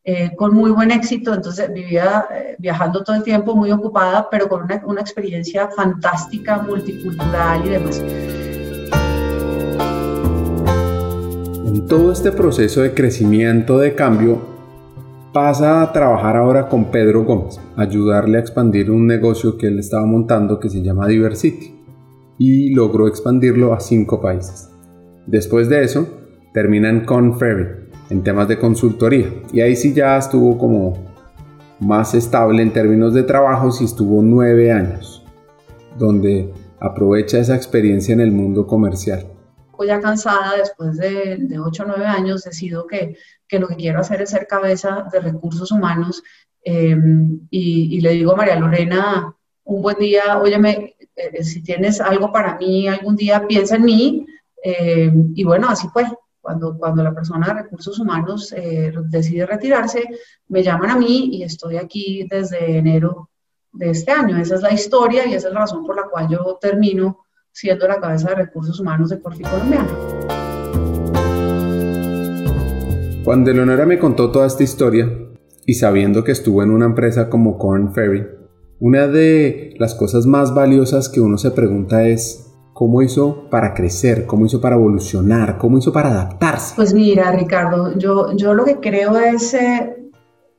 Eh, 0.06 0.34
con 0.36 0.52
muy 0.54 0.70
buen 0.70 0.90
éxito, 0.90 1.32
entonces 1.32 1.72
vivía 1.72 2.26
eh, 2.30 2.56
viajando 2.58 3.02
todo 3.02 3.16
el 3.16 3.22
tiempo, 3.22 3.54
muy 3.54 3.70
ocupada, 3.70 4.28
pero 4.28 4.48
con 4.48 4.64
una, 4.64 4.82
una 4.84 5.00
experiencia 5.00 5.68
fantástica, 5.68 6.58
multicultural 6.58 7.64
y 7.64 7.70
demás. 7.70 8.02
Todo 11.88 12.12
este 12.12 12.32
proceso 12.32 12.80
de 12.80 12.94
crecimiento, 12.94 13.78
de 13.78 13.94
cambio, 13.94 14.38
pasa 15.34 15.82
a 15.82 15.92
trabajar 15.92 16.36
ahora 16.36 16.68
con 16.68 16.90
Pedro 16.90 17.24
Gómez, 17.24 17.60
ayudarle 17.76 18.38
a 18.38 18.40
expandir 18.40 18.90
un 18.90 19.06
negocio 19.06 19.58
que 19.58 19.66
él 19.66 19.78
estaba 19.78 20.06
montando 20.06 20.58
que 20.58 20.70
se 20.70 20.82
llama 20.82 21.06
Diversity 21.06 21.74
y 22.38 22.74
logró 22.74 23.06
expandirlo 23.06 23.74
a 23.74 23.80
cinco 23.80 24.20
países. 24.20 24.70
Después 25.26 25.68
de 25.68 25.82
eso, 25.84 26.06
terminan 26.54 27.04
con 27.04 27.38
Ferry 27.38 27.66
en 28.08 28.22
temas 28.22 28.48
de 28.48 28.58
consultoría 28.58 29.28
y 29.52 29.60
ahí 29.60 29.76
sí 29.76 29.92
ya 29.92 30.16
estuvo 30.16 30.56
como 30.56 30.94
más 31.80 32.14
estable 32.14 32.62
en 32.62 32.72
términos 32.72 33.12
de 33.12 33.24
trabajo 33.24 33.68
y 33.78 33.84
estuvo 33.84 34.22
nueve 34.22 34.72
años, 34.72 35.22
donde 35.98 36.50
aprovecha 36.80 37.38
esa 37.38 37.56
experiencia 37.56 38.14
en 38.14 38.20
el 38.20 38.32
mundo 38.32 38.66
comercial. 38.66 39.33
Ya 39.86 40.00
cansada, 40.00 40.56
después 40.56 40.96
de, 40.96 41.36
de 41.38 41.58
8 41.58 41.82
o 41.82 41.86
9 41.86 42.06
años, 42.06 42.44
decido 42.44 42.86
que, 42.86 43.16
que, 43.48 43.58
lo 43.58 43.68
que 43.68 43.76
quiero 43.76 44.00
hacer 44.00 44.22
es 44.22 44.30
ser 44.30 44.46
cabeza 44.46 45.06
de 45.10 45.20
recursos 45.20 45.70
humanos 45.72 46.22
eh, 46.64 46.96
y, 47.50 47.96
y, 47.96 48.00
le 48.00 48.10
digo 48.10 48.32
a 48.32 48.36
María 48.36 48.58
Lorena 48.58 49.34
un 49.64 49.82
buen 49.82 49.98
día, 49.98 50.38
óyeme, 50.40 50.96
eh, 51.16 51.44
si 51.44 51.62
tienes 51.62 52.00
algo 52.00 52.32
para 52.32 52.56
mí 52.56 52.88
algún 52.88 53.16
día, 53.16 53.46
piensa 53.46 53.76
en 53.76 53.84
mí. 53.84 54.26
Eh, 54.62 55.12
y 55.34 55.44
bueno, 55.44 55.68
así 55.68 55.88
fue. 55.88 56.04
Cuando, 56.40 56.76
cuando 56.76 57.02
la 57.02 57.14
persona 57.14 57.46
de 57.46 57.62
recursos 57.62 57.98
humanos 57.98 58.52
eh, 58.52 58.92
decide 59.08 59.46
retirarse, 59.46 60.06
me 60.48 60.62
llaman 60.62 60.90
a 60.90 60.96
mí 60.96 61.30
y 61.32 61.42
estoy 61.42 61.78
aquí 61.78 62.26
desde 62.28 62.76
enero 62.76 63.30
de 63.72 63.90
este 63.90 64.12
año. 64.12 64.36
Esa 64.36 64.56
es 64.56 64.60
la 64.60 64.72
historia 64.72 65.26
y 65.26 65.32
esa 65.32 65.48
es 65.48 65.54
la 65.54 65.60
razón 65.60 65.86
por 65.86 65.96
la 65.96 66.02
cual 66.02 66.28
yo 66.28 66.58
termino 66.60 67.23
siendo 67.54 67.86
la 67.86 68.00
cabeza 68.00 68.30
de 68.30 68.34
recursos 68.34 68.80
humanos 68.80 69.10
de 69.10 69.20
Corfi 69.20 69.44
Colombiana. 69.44 69.88
Cuando 73.24 73.50
Eleonora 73.52 73.86
me 73.86 73.98
contó 73.98 74.30
toda 74.30 74.46
esta 74.46 74.64
historia 74.64 75.08
y 75.64 75.74
sabiendo 75.74 76.24
que 76.24 76.32
estuvo 76.32 76.62
en 76.62 76.70
una 76.70 76.84
empresa 76.84 77.30
como 77.30 77.56
Corn 77.56 77.94
Ferry, 77.94 78.26
una 78.80 79.06
de 79.06 79.74
las 79.78 79.94
cosas 79.94 80.26
más 80.26 80.52
valiosas 80.52 81.08
que 81.08 81.20
uno 81.20 81.38
se 81.38 81.52
pregunta 81.52 82.06
es 82.06 82.52
cómo 82.74 83.02
hizo 83.02 83.48
para 83.50 83.72
crecer, 83.72 84.26
cómo 84.26 84.46
hizo 84.46 84.60
para 84.60 84.74
evolucionar, 84.74 85.56
cómo 85.56 85.78
hizo 85.78 85.92
para 85.92 86.10
adaptarse. 86.10 86.74
Pues 86.74 86.92
mira, 86.92 87.30
Ricardo, 87.30 87.96
yo, 87.96 88.32
yo 88.36 88.52
lo 88.52 88.64
que 88.64 88.80
creo 88.80 89.16
es, 89.16 89.54
eh, 89.54 90.10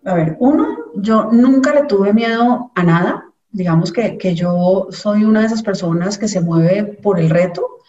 a 0.05 0.15
ver, 0.15 0.37
uno, 0.39 0.65
yo 0.95 1.29
nunca 1.31 1.73
le 1.73 1.83
tuve 1.83 2.13
miedo 2.13 2.71
a 2.73 2.83
nada. 2.83 3.25
Digamos 3.55 3.93
que, 3.93 4.17
que 4.17 4.35
yo 4.35 4.87
soy 4.89 5.23
una 5.23 5.39
de 5.39 5.45
esas 5.45 5.63
personas 5.63 6.17
que 6.17 6.27
se 6.27 6.41
mueve 6.41 6.83
por 6.83 7.21
el 7.21 7.29
reto. 7.29 7.79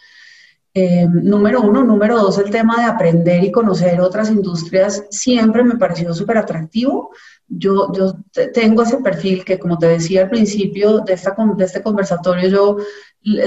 Eh, 0.79 1.07
número 1.09 1.61
uno. 1.61 1.83
Número 1.83 2.19
dos, 2.19 2.37
el 2.37 2.51
tema 2.51 2.77
de 2.77 2.83
aprender 2.83 3.43
y 3.43 3.51
conocer 3.51 3.99
otras 3.99 4.29
industrias 4.29 5.05
siempre 5.09 5.63
me 5.63 5.75
pareció 5.75 6.13
súper 6.13 6.37
atractivo 6.37 7.09
yo, 7.47 7.91
yo 7.93 8.13
tengo 8.53 8.83
ese 8.83 8.97
perfil 8.97 9.45
que, 9.45 9.57
como 9.57 9.77
te 9.77 9.87
decía 9.87 10.23
al 10.23 10.29
principio 10.29 10.99
de, 10.99 11.13
esta, 11.13 11.35
de 11.55 11.63
este 11.63 11.81
conversatorio, 11.81 12.49
yo 12.49 12.77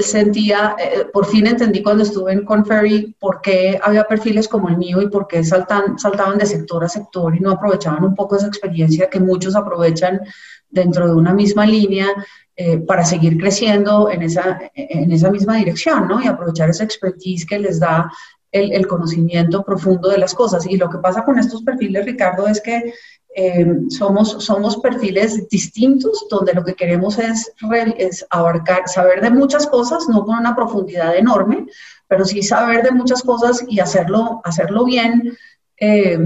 sentía, 0.01 0.75
eh, 0.79 1.05
por 1.11 1.25
fin 1.25 1.47
entendí 1.47 1.81
cuando 1.83 2.03
estuve 2.03 2.33
en 2.33 2.45
Conferry 2.45 3.15
por 3.19 3.41
qué 3.41 3.79
había 3.81 4.05
perfiles 4.05 4.47
como 4.47 4.69
el 4.69 4.77
mío 4.77 5.01
y 5.01 5.09
por 5.09 5.27
qué 5.27 5.43
saltan, 5.43 5.97
saltaban 5.99 6.37
de 6.37 6.45
sector 6.45 6.83
a 6.83 6.89
sector 6.89 7.35
y 7.35 7.39
no 7.39 7.51
aprovechaban 7.51 8.03
un 8.03 8.15
poco 8.15 8.35
esa 8.35 8.47
experiencia 8.47 9.09
que 9.09 9.19
muchos 9.19 9.55
aprovechan 9.55 10.21
dentro 10.69 11.07
de 11.07 11.15
una 11.15 11.33
misma 11.33 11.65
línea 11.65 12.07
eh, 12.55 12.77
para 12.79 13.05
seguir 13.05 13.37
creciendo 13.37 14.09
en 14.09 14.23
esa, 14.23 14.59
en 14.75 15.11
esa 15.11 15.31
misma 15.31 15.57
dirección, 15.57 16.07
¿no? 16.07 16.21
Y 16.21 16.27
aprovechar 16.27 16.69
esa 16.69 16.83
expertise 16.83 17.45
que 17.45 17.59
les 17.59 17.79
da 17.79 18.11
el, 18.51 18.73
el, 18.73 18.87
conocimiento 18.87 19.63
profundo 19.63 20.09
de 20.09 20.17
las 20.17 20.33
cosas. 20.33 20.65
Y 20.67 20.77
lo 20.77 20.89
que 20.89 20.97
pasa 20.97 21.23
con 21.23 21.39
estos 21.39 21.63
perfiles, 21.63 22.05
Ricardo, 22.05 22.47
es 22.47 22.61
que 22.61 22.93
eh, 23.33 23.65
somos, 23.87 24.43
somos 24.43 24.77
perfiles 24.77 25.47
distintos 25.47 26.27
donde 26.29 26.53
lo 26.53 26.65
que 26.65 26.73
queremos 26.73 27.17
es, 27.17 27.53
es, 27.97 28.25
abarcar, 28.29 28.89
saber 28.89 29.21
de 29.21 29.29
muchas 29.29 29.67
cosas, 29.67 30.09
no 30.09 30.25
con 30.25 30.37
una 30.37 30.53
profundidad 30.53 31.15
enorme, 31.15 31.65
pero 32.07 32.25
sí 32.25 32.43
saber 32.43 32.83
de 32.83 32.91
muchas 32.91 33.23
cosas 33.23 33.63
y 33.69 33.79
hacerlo, 33.79 34.41
hacerlo 34.43 34.83
bien, 34.83 35.37
eh, 35.77 36.19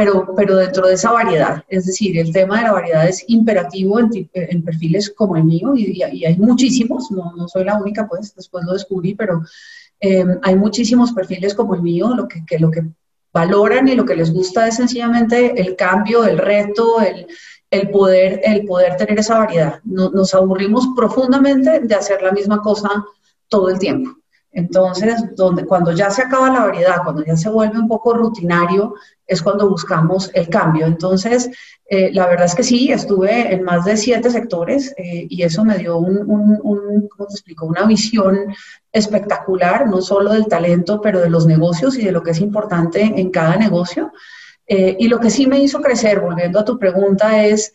pero, 0.00 0.34
pero 0.34 0.56
dentro 0.56 0.86
de 0.88 0.94
esa 0.94 1.12
variedad. 1.12 1.62
Es 1.68 1.84
decir, 1.84 2.16
el 2.16 2.32
tema 2.32 2.56
de 2.56 2.62
la 2.64 2.72
variedad 2.72 3.06
es 3.06 3.22
imperativo 3.28 4.00
en, 4.00 4.30
en 4.32 4.64
perfiles 4.64 5.12
como 5.14 5.36
el 5.36 5.44
mío 5.44 5.74
y, 5.76 6.02
y, 6.02 6.24
hay 6.24 6.36
muchísimos, 6.38 7.10
no, 7.10 7.34
no, 7.36 7.46
soy 7.48 7.64
la 7.64 7.78
única, 7.78 8.08
pues 8.08 8.34
después 8.34 8.64
lo 8.64 8.72
descubrí, 8.72 9.14
pero 9.14 9.42
eh, 10.00 10.24
hay 10.40 10.56
muchísimos 10.56 11.12
perfiles 11.12 11.52
como 11.52 11.74
el 11.74 11.82
mío, 11.82 12.14
lo 12.14 12.26
que, 12.26 12.42
que 12.46 12.58
lo 12.58 12.70
que 12.70 12.82
valoran 13.30 13.88
y 13.88 13.94
lo 13.94 14.06
que 14.06 14.16
les 14.16 14.32
gusta 14.32 14.66
es 14.66 14.76
sencillamente 14.76 15.60
el 15.60 15.76
cambio, 15.76 16.24
el 16.24 16.38
reto, 16.38 17.02
el, 17.02 17.26
el 17.70 17.90
poder, 17.90 18.40
el 18.42 18.64
poder 18.64 18.96
tener 18.96 19.18
esa 19.18 19.36
variedad. 19.36 19.80
nos 19.84 20.32
aburrimos 20.32 20.88
profundamente 20.96 21.80
de 21.80 21.94
hacer 21.94 22.22
la 22.22 22.32
misma 22.32 22.62
cosa 22.62 23.04
todo 23.48 23.68
el 23.68 23.78
tiempo. 23.78 24.12
Entonces, 24.52 25.14
donde, 25.36 25.64
cuando 25.64 25.92
ya 25.92 26.10
se 26.10 26.22
acaba 26.22 26.50
la 26.50 26.66
variedad, 26.66 27.04
cuando 27.04 27.24
ya 27.24 27.36
se 27.36 27.48
vuelve 27.48 27.78
un 27.78 27.86
poco 27.86 28.14
rutinario, 28.14 28.94
es 29.24 29.42
cuando 29.42 29.68
buscamos 29.68 30.28
el 30.34 30.48
cambio. 30.48 30.86
Entonces, 30.86 31.50
eh, 31.88 32.10
la 32.12 32.26
verdad 32.26 32.46
es 32.46 32.56
que 32.56 32.64
sí, 32.64 32.90
estuve 32.90 33.54
en 33.54 33.62
más 33.62 33.84
de 33.84 33.96
siete 33.96 34.28
sectores 34.28 34.92
eh, 34.96 35.26
y 35.28 35.42
eso 35.42 35.64
me 35.64 35.78
dio 35.78 35.98
un, 35.98 36.18
un, 36.62 37.08
¿cómo 37.08 37.28
te 37.28 37.34
explico? 37.34 37.64
una 37.64 37.84
visión 37.84 38.52
espectacular, 38.90 39.86
no 39.88 40.02
solo 40.02 40.32
del 40.32 40.48
talento, 40.48 41.00
pero 41.00 41.20
de 41.20 41.30
los 41.30 41.46
negocios 41.46 41.96
y 41.96 42.04
de 42.04 42.12
lo 42.12 42.22
que 42.24 42.32
es 42.32 42.40
importante 42.40 43.02
en 43.02 43.30
cada 43.30 43.56
negocio. 43.56 44.12
Eh, 44.66 44.96
y 44.98 45.06
lo 45.06 45.20
que 45.20 45.30
sí 45.30 45.46
me 45.46 45.60
hizo 45.60 45.80
crecer, 45.80 46.18
volviendo 46.20 46.58
a 46.58 46.64
tu 46.64 46.78
pregunta, 46.78 47.44
es 47.44 47.72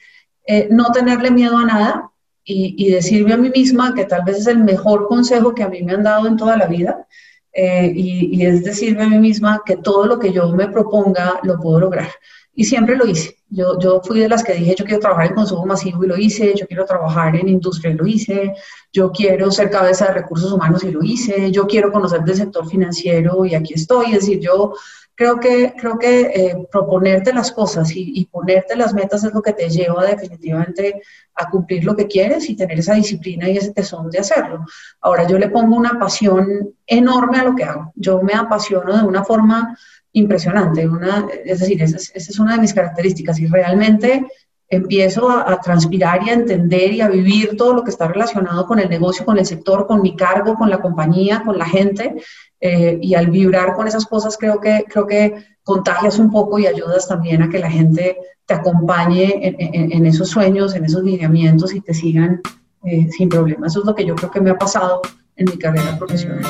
no 0.70 0.91
tenerle 0.91 1.32
miedo 1.32 1.58
a 1.58 1.65
nada, 1.65 2.12
y, 2.46 2.92
decirme 2.92 3.34
a 3.34 3.38
mí 3.38 3.50
misma 3.50 3.94
que 3.96 4.06
tal 4.06 4.24
vez 4.24 4.38
es 4.38 4.48
el 4.48 4.60
mejor 4.60 5.08
consejo 5.08 5.56
que 5.56 5.64
a 5.64 5.70
mí 5.70 5.82
me 5.82 5.94
han 5.94 6.04
dado 6.04 6.28
en 6.28 6.38
toda 6.38 6.56
la 6.56 6.68
vida. 6.68 7.08
Eh, 7.52 7.92
y, 7.96 8.36
y, 8.36 8.46
es 8.46 8.64
decirme 8.64 9.04
a 9.04 9.10
mí 9.10 9.18
misma 9.18 9.62
que 9.66 9.78
todo 9.78 10.06
lo 10.06 10.20
que 10.20 10.32
yo 10.32 10.52
me 10.52 10.68
proponga 10.68 11.40
lo 11.44 11.60
puedo 11.60 11.80
lograr. 11.80 12.10
Y 12.54 12.66
siempre 12.66 12.96
lo 12.96 13.08
hice. 13.08 13.36
Yo, 13.50 13.78
yo 13.80 14.02
fui 14.04 14.20
de 14.20 14.28
las 14.28 14.44
que 14.44 14.54
dije, 14.54 14.75
yo 14.78 14.86
quiero 14.86 15.00
trabajar 15.00 15.28
en 15.28 15.36
consumo 15.36 15.66
masivo 15.66 16.04
y 16.04 16.08
lo 16.08 16.18
hice, 16.18 16.54
yo 16.56 16.66
quiero 16.68 16.86
trabajar 16.86 17.36
en 17.36 17.48
industria 17.48 17.92
y 17.92 17.96
lo 17.96 18.08
hice, 18.08 18.54
yo 18.92 19.12
quiero 19.12 19.52
ser 19.52 19.70
cabeza 19.70 20.08
de 20.08 20.14
recursos 20.14 20.52
humanos 20.52 20.84
y 20.84 20.92
lo 20.92 21.04
hice, 21.04 21.52
yo 21.52 21.68
quiero 21.68 21.92
conocer 21.92 22.22
del 22.24 22.36
sector 22.36 22.68
financiero 22.68 23.46
y 23.46 23.54
aquí 23.54 23.75
estoy. 23.75 24.08
Es 24.08 24.22
decir, 24.22 24.40
yo 24.40 24.74
creo 25.16 25.40
que, 25.40 25.74
creo 25.78 25.98
que 25.98 26.22
eh, 26.22 26.68
proponerte 26.70 27.34
las 27.34 27.52
cosas 27.52 27.90
y, 27.96 28.25
ponerte 28.25 28.75
las 28.75 28.94
metas 28.94 29.24
es 29.24 29.34
lo 29.34 29.42
que 29.42 29.54
te 29.54 29.70
lleva 29.70 30.06
definitivamente 30.06 31.02
a 31.36 31.50
cumplir 31.50 31.86
lo 31.86 31.96
que 31.96 32.08
quieres 32.08 32.50
y 32.50 32.56
tener 32.56 32.80
esa 32.80 32.94
disciplina 32.94 33.50
y 33.50 33.58
ese 33.58 33.72
tesón 33.72 34.10
de 34.10 34.20
hacerlo. 34.20 34.66
Ahora, 35.02 35.28
yo 35.28 35.40
le 35.40 35.50
pongo 35.50 35.75
una 35.75 35.98
pasión 35.98 36.74
enorme 36.86 37.40
a 37.40 37.44
lo 37.44 37.56
que 37.56 37.64
hago. 37.64 37.94
Yo 37.96 38.22
me 38.22 38.34
apasiono 38.34 38.98
de 38.98 39.04
una 39.04 39.24
forma 39.24 39.78
impresionante. 40.16 40.88
Una, 40.88 41.28
es 41.46 41.60
decir, 41.60 41.82
esa 41.82 41.98
es, 41.98 42.12
esa 42.16 42.32
es 42.32 42.40
una 42.40 42.56
de 42.56 42.62
mis 42.62 42.74
características 42.74 43.40
y 43.40 43.48
realmente 43.48 44.26
empiezo 44.68 45.30
a, 45.30 45.60
transpirar 45.62 46.24
y 46.26 46.30
a 46.30 46.34
entender 46.34 46.94
y 46.94 47.02
a 47.02 47.10
vivir 47.10 47.56
todo 47.56 47.74
lo 47.74 47.84
que 47.84 47.92
está 47.92 48.08
relacionado 48.08 48.66
con 48.66 48.80
el 48.80 48.90
negocio, 48.90 49.26
con 49.26 49.38
el 49.38 49.46
sector, 49.46 49.86
con 49.86 50.02
mi 50.02 50.16
cargo, 50.16 50.56
con 50.56 50.70
la 50.70 50.80
compañía, 50.80 51.44
con 51.46 51.58
la 51.58 51.66
gente. 51.66 52.16
Eh, 52.60 52.98
y 53.02 53.14
al 53.14 53.30
vibrar 53.30 53.76
con 53.76 53.88
esas 53.88 54.06
cosas 54.06 54.38
creo 54.38 54.60
que, 54.60 54.86
creo 54.88 55.06
que 55.06 55.36
contagias 55.64 56.18
un 56.18 56.32
poco 56.32 56.58
y 56.58 56.66
ayudas 56.66 57.08
también 57.08 57.44
a 57.44 57.50
que 57.50 57.60
la 57.60 57.70
gente 57.70 58.18
te 58.46 58.54
acompañe 58.54 59.56
en, 59.58 60.06
esos 60.06 60.30
sueños, 60.30 60.76
en 60.76 60.86
esos 60.86 61.04
lineamientos 61.04 61.74
y 61.74 61.82
te 61.82 61.94
sigan 61.94 62.42
eh, 62.84 63.10
sin 63.12 63.28
problema. 63.28 63.68
Eso 63.68 63.80
es 63.80 63.86
lo 63.86 63.94
que 63.94 64.06
yo 64.06 64.16
creo 64.16 64.32
que 64.32 64.42
me 64.42 64.52
ha 64.52 64.58
pasado 64.58 65.02
en 65.36 65.46
mi 65.46 65.58
carrera 65.58 65.98
profesional. 65.98 66.46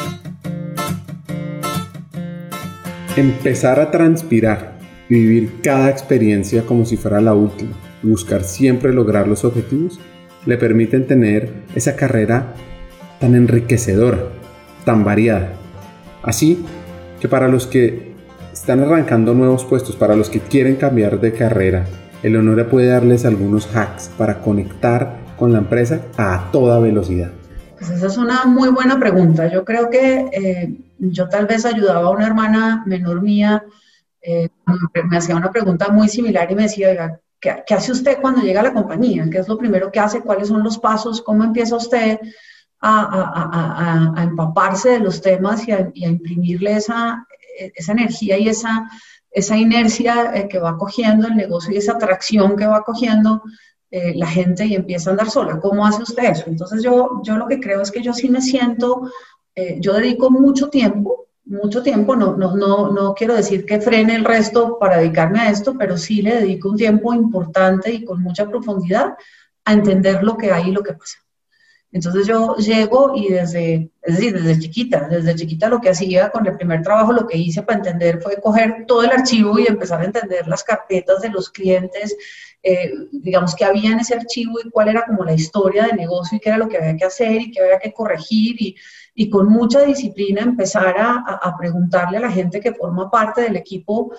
Empezar 3.17 3.79
a 3.79 3.91
transpirar 3.91 4.77
y 5.07 5.13
vivir 5.13 5.61
cada 5.63 5.89
experiencia 5.89 6.63
como 6.63 6.83
si 6.83 6.97
fuera 6.97 7.21
la 7.21 7.33
última 7.33 7.71
y 8.03 8.07
buscar 8.07 8.43
siempre 8.43 8.91
lograr 8.91 9.25
los 9.25 9.45
objetivos 9.45 10.01
le 10.45 10.57
permiten 10.57 11.07
tener 11.07 11.49
esa 11.75 11.95
carrera 11.95 12.53
tan 13.21 13.35
enriquecedora, 13.35 14.19
tan 14.83 15.05
variada. 15.05 15.53
Así 16.23 16.65
que 17.21 17.29
para 17.29 17.47
los 17.47 17.67
que 17.67 18.11
están 18.51 18.81
arrancando 18.81 19.33
nuevos 19.33 19.63
puestos, 19.63 19.95
para 19.95 20.17
los 20.17 20.29
que 20.29 20.41
quieren 20.41 20.75
cambiar 20.75 21.21
de 21.21 21.31
carrera, 21.31 21.85
el 22.21 22.35
honor 22.35 22.67
puede 22.67 22.87
darles 22.87 23.23
algunos 23.23 23.73
hacks 23.73 24.11
para 24.17 24.41
conectar 24.41 25.19
con 25.37 25.53
la 25.53 25.59
empresa 25.59 26.01
a 26.17 26.49
toda 26.51 26.79
velocidad. 26.79 27.31
Pues 27.85 27.97
esa 27.97 28.07
es 28.07 28.17
una 28.17 28.45
muy 28.45 28.69
buena 28.69 28.99
pregunta. 28.99 29.47
Yo 29.47 29.63
creo 29.63 29.91
que 29.91 30.27
eh, 30.31 30.75
yo 30.97 31.29
tal 31.29 31.45
vez 31.45 31.65
ayudaba 31.65 32.07
a 32.07 32.11
una 32.11 32.25
hermana 32.25 32.83
menor 32.87 33.21
mía, 33.21 33.63
eh, 34.21 34.49
me 35.07 35.17
hacía 35.17 35.35
una 35.35 35.51
pregunta 35.51 35.89
muy 35.89 36.09
similar 36.09 36.51
y 36.51 36.55
me 36.55 36.63
decía, 36.63 37.19
¿qué, 37.39 37.63
¿qué, 37.67 37.73
hace 37.75 37.91
usted 37.91 38.17
cuando 38.19 38.41
llega 38.41 38.61
a 38.61 38.63
la 38.63 38.73
compañía? 38.73 39.29
¿Qué 39.29 39.37
es 39.37 39.47
lo 39.47 39.57
primero 39.57 39.91
que 39.91 39.99
hace? 39.99 40.21
¿Cuáles 40.21 40.47
son 40.47 40.63
los 40.63 40.79
pasos? 40.79 41.21
¿Cómo 41.21 41.43
empieza 41.43 41.75
usted 41.75 42.19
a, 42.79 43.01
a, 43.01 44.13
a, 44.15 44.19
a 44.19 44.23
empaparse 44.23 44.89
de 44.89 44.99
los 44.99 45.21
temas 45.21 45.67
y 45.67 45.71
a, 45.71 45.91
imprimirle 45.93 46.77
esa, 46.77 47.27
esa 47.75 47.91
energía 47.91 48.39
y 48.39 48.49
esa, 48.49 48.89
esa 49.29 49.57
inercia 49.57 50.31
eh, 50.33 50.47
que 50.47 50.57
va 50.57 50.75
cogiendo 50.75 51.27
el 51.27 51.35
negocio 51.35 51.71
y 51.71 51.77
esa 51.77 51.93
atracción 51.93 52.55
que 52.55 52.65
va 52.65 52.81
cogiendo 52.81 53.43
eh, 53.97 54.13
la 54.13 54.27
gente 54.27 54.65
y 54.65 54.75
empieza 54.75 55.09
a 55.09 55.11
andar 55.11 55.29
sola. 55.29 55.57
¿Cómo 55.61 55.85
hace 55.85 56.03
usted 56.03 56.25
eso? 56.25 56.43
Entonces 56.47 56.83
yo, 56.83 57.21
yo 57.23 57.37
lo 57.37 57.47
que 57.47 57.61
creo 57.61 57.79
es 57.81 57.91
que 57.91 58.01
yo 58.01 58.13
sí 58.13 58.27
me 58.27 58.41
siento, 58.41 59.09
eh, 59.55 59.77
yo 59.79 59.93
dedico 59.93 60.29
mucho 60.29 60.69
tiempo, 60.69 61.27
mucho 61.45 61.81
tiempo, 61.81 62.13
no, 62.13 62.35
no, 62.35 62.57
no, 62.57 62.91
no 62.91 63.13
quiero 63.13 63.35
decir 63.35 63.65
que 63.65 63.79
frene 63.79 64.15
el 64.15 64.25
resto 64.25 64.77
para 64.79 64.97
dedicarme 64.97 65.39
a 65.39 65.49
esto, 65.49 65.77
pero 65.77 65.97
sí 65.97 66.21
le 66.21 66.41
dedico 66.41 66.71
un 66.71 66.75
tiempo 66.75 67.13
importante 67.13 67.89
y 67.89 68.03
con 68.03 68.21
mucha 68.21 68.45
profundidad 68.49 69.13
a 69.63 69.71
entender 69.71 70.23
lo 70.23 70.35
que 70.35 70.51
hay 70.51 70.67
y 70.67 70.73
lo 70.73 70.83
que 70.83 70.91
pasa. 70.91 71.19
Entonces 71.95 72.27
yo 72.27 72.57
llego 72.57 73.13
y 73.15 73.29
desde, 73.29 73.89
es 74.01 74.15
decir, 74.17 74.33
desde 74.33 74.59
chiquita, 74.59 75.07
desde 75.07 75.35
chiquita 75.35 75.69
lo 75.69 75.79
que 75.79 75.91
hacía 75.91 76.29
con 76.29 76.45
el 76.45 76.57
primer 76.57 76.81
trabajo, 76.81 77.13
lo 77.13 77.25
que 77.25 77.37
hice 77.37 77.63
para 77.63 77.77
entender 77.77 78.21
fue 78.21 78.41
coger 78.41 78.83
todo 78.85 79.03
el 79.03 79.11
archivo 79.11 79.57
y 79.57 79.67
empezar 79.67 80.01
a 80.01 80.03
entender 80.03 80.45
las 80.49 80.65
carpetas 80.65 81.21
de 81.21 81.29
los 81.29 81.49
clientes, 81.49 82.13
eh, 82.67 82.91
digamos, 83.11 83.55
qué 83.55 83.63
había 83.63 83.91
en 83.91 83.99
ese 83.99 84.15
archivo 84.15 84.59
y 84.59 84.71
cuál 84.71 84.89
era 84.89 85.05
como 85.05 85.23
la 85.23 85.33
historia 85.33 85.85
de 85.85 85.93
negocio 85.93 86.35
y 86.35 86.39
qué 86.39 86.49
era 86.49 86.57
lo 86.57 86.67
que 86.67 86.77
había 86.77 86.97
que 86.97 87.05
hacer 87.05 87.39
y 87.39 87.51
qué 87.51 87.61
había 87.61 87.77
que 87.77 87.93
corregir 87.93 88.55
y, 88.59 88.75
y 89.13 89.29
con 89.29 89.49
mucha 89.49 89.83
disciplina 89.83 90.41
empezar 90.41 90.95
a, 90.97 91.17
a 91.41 91.55
preguntarle 91.57 92.17
a 92.17 92.21
la 92.21 92.31
gente 92.31 92.59
que 92.59 92.73
forma 92.73 93.11
parte 93.11 93.41
del 93.41 93.55
equipo 93.55 94.11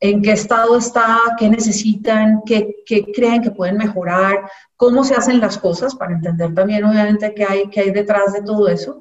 en 0.00 0.20
qué 0.20 0.32
estado 0.32 0.76
está, 0.76 1.18
qué 1.38 1.48
necesitan, 1.48 2.42
qué, 2.44 2.76
qué, 2.84 3.10
creen 3.10 3.40
que 3.40 3.50
pueden 3.50 3.78
mejorar, 3.78 4.50
cómo 4.76 5.02
se 5.02 5.14
hacen 5.14 5.40
las 5.40 5.56
cosas, 5.56 5.94
para 5.94 6.12
entender 6.12 6.52
también 6.52 6.84
obviamente 6.84 7.32
qué 7.34 7.44
hay, 7.44 7.70
qué 7.70 7.80
hay 7.80 7.90
detrás 7.90 8.34
de 8.34 8.42
todo 8.42 8.68
eso. 8.68 8.98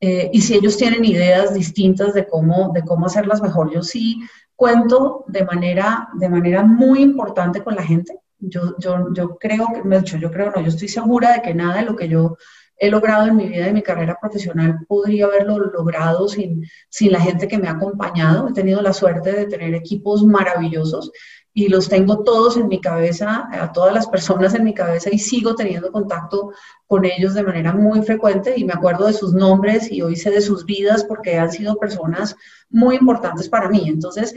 Eh, 0.00 0.30
y 0.32 0.40
si 0.42 0.54
ellos 0.54 0.76
tienen 0.76 1.04
ideas 1.04 1.54
distintas 1.54 2.14
de 2.14 2.28
cómo, 2.28 2.70
de 2.72 2.82
cómo 2.82 3.06
hacerlas 3.06 3.42
mejor. 3.42 3.72
Yo 3.72 3.82
sí 3.82 4.20
cuento 4.54 5.24
de 5.26 5.44
manera, 5.44 6.08
de 6.14 6.28
manera 6.28 6.62
muy 6.62 7.02
importante 7.02 7.62
con 7.62 7.74
la 7.74 7.82
gente. 7.82 8.20
Yo, 8.48 8.76
yo, 8.78 9.12
yo 9.12 9.36
creo, 9.38 9.68
que, 9.74 9.82
me 9.82 9.98
dicho, 9.98 10.16
yo 10.16 10.30
creo, 10.30 10.50
no, 10.50 10.60
yo 10.60 10.68
estoy 10.68 10.88
segura 10.88 11.34
de 11.34 11.42
que 11.42 11.54
nada 11.54 11.76
de 11.76 11.82
lo 11.82 11.96
que 11.96 12.08
yo 12.08 12.36
he 12.76 12.90
logrado 12.90 13.26
en 13.26 13.36
mi 13.36 13.48
vida 13.48 13.68
y 13.68 13.72
mi 13.72 13.82
carrera 13.82 14.18
profesional 14.20 14.80
podría 14.88 15.26
haberlo 15.26 15.58
logrado 15.58 16.28
sin, 16.28 16.64
sin 16.88 17.12
la 17.12 17.20
gente 17.20 17.48
que 17.48 17.58
me 17.58 17.68
ha 17.68 17.72
acompañado. 17.72 18.48
He 18.48 18.52
tenido 18.52 18.82
la 18.82 18.92
suerte 18.92 19.32
de 19.32 19.46
tener 19.46 19.74
equipos 19.74 20.24
maravillosos 20.24 21.12
y 21.56 21.68
los 21.68 21.88
tengo 21.88 22.24
todos 22.24 22.56
en 22.56 22.66
mi 22.66 22.80
cabeza, 22.80 23.48
a 23.52 23.70
todas 23.70 23.94
las 23.94 24.08
personas 24.08 24.54
en 24.54 24.64
mi 24.64 24.74
cabeza 24.74 25.08
y 25.12 25.20
sigo 25.20 25.54
teniendo 25.54 25.92
contacto 25.92 26.50
con 26.88 27.04
ellos 27.04 27.34
de 27.34 27.44
manera 27.44 27.72
muy 27.72 28.02
frecuente 28.02 28.54
y 28.56 28.64
me 28.64 28.72
acuerdo 28.72 29.06
de 29.06 29.12
sus 29.12 29.32
nombres 29.32 29.90
y 29.90 30.02
hoy 30.02 30.16
sé 30.16 30.30
de 30.30 30.40
sus 30.40 30.64
vidas 30.64 31.04
porque 31.04 31.38
han 31.38 31.52
sido 31.52 31.76
personas 31.76 32.34
muy 32.70 32.96
importantes 32.96 33.48
para 33.48 33.68
mí. 33.68 33.84
Entonces, 33.86 34.34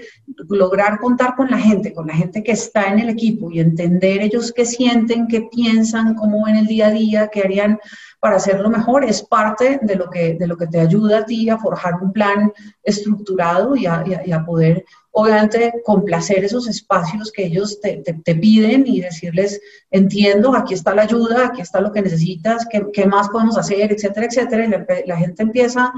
lograr 0.47 0.99
contar 0.99 1.35
con 1.35 1.49
la 1.49 1.57
gente, 1.57 1.91
con 1.91 2.05
la 2.05 2.13
gente 2.13 2.43
que 2.43 2.51
está 2.51 2.85
en 2.85 2.99
el 2.99 3.09
equipo 3.09 3.49
y 3.51 3.59
entender 3.59 4.21
ellos 4.21 4.53
qué 4.53 4.65
sienten, 4.65 5.27
qué 5.27 5.49
piensan, 5.51 6.13
cómo 6.13 6.45
ven 6.45 6.55
el 6.55 6.67
día 6.67 6.87
a 6.87 6.91
día, 6.91 7.29
qué 7.29 7.41
harían 7.41 7.79
para 8.19 8.37
hacerlo 8.37 8.69
mejor, 8.69 9.03
es 9.03 9.21
parte 9.21 9.79
de 9.81 9.95
lo 9.95 10.09
que, 10.09 10.33
de 10.33 10.47
lo 10.47 10.57
que 10.57 10.67
te 10.67 10.79
ayuda 10.79 11.19
a 11.19 11.25
ti 11.25 11.49
a 11.49 11.57
forjar 11.57 11.95
un 12.01 12.11
plan 12.11 12.51
estructurado 12.83 13.75
y 13.75 13.85
a, 13.85 14.03
y 14.25 14.31
a, 14.31 14.43
poder, 14.43 14.85
obviamente, 15.19 15.81
complacer 15.83 16.45
esos 16.45 16.67
espacios 16.67 17.31
que 17.31 17.45
ellos 17.47 17.81
te, 17.81 17.97
te, 18.05 18.13
te, 18.13 18.35
piden 18.35 18.85
y 18.85 19.01
decirles, 19.01 19.59
entiendo, 19.89 20.55
aquí 20.55 20.75
está 20.75 20.93
la 20.93 21.01
ayuda, 21.01 21.47
aquí 21.47 21.61
está 21.61 21.81
lo 21.81 21.91
que 21.91 22.03
necesitas, 22.03 22.67
qué, 22.69 22.85
qué 22.93 23.07
más 23.07 23.27
podemos 23.29 23.57
hacer, 23.57 23.91
etcétera, 23.91 24.27
etcétera. 24.27 24.65
Y 24.65 24.69
la, 24.69 24.85
la 25.07 25.17
gente 25.17 25.41
empieza 25.41 25.91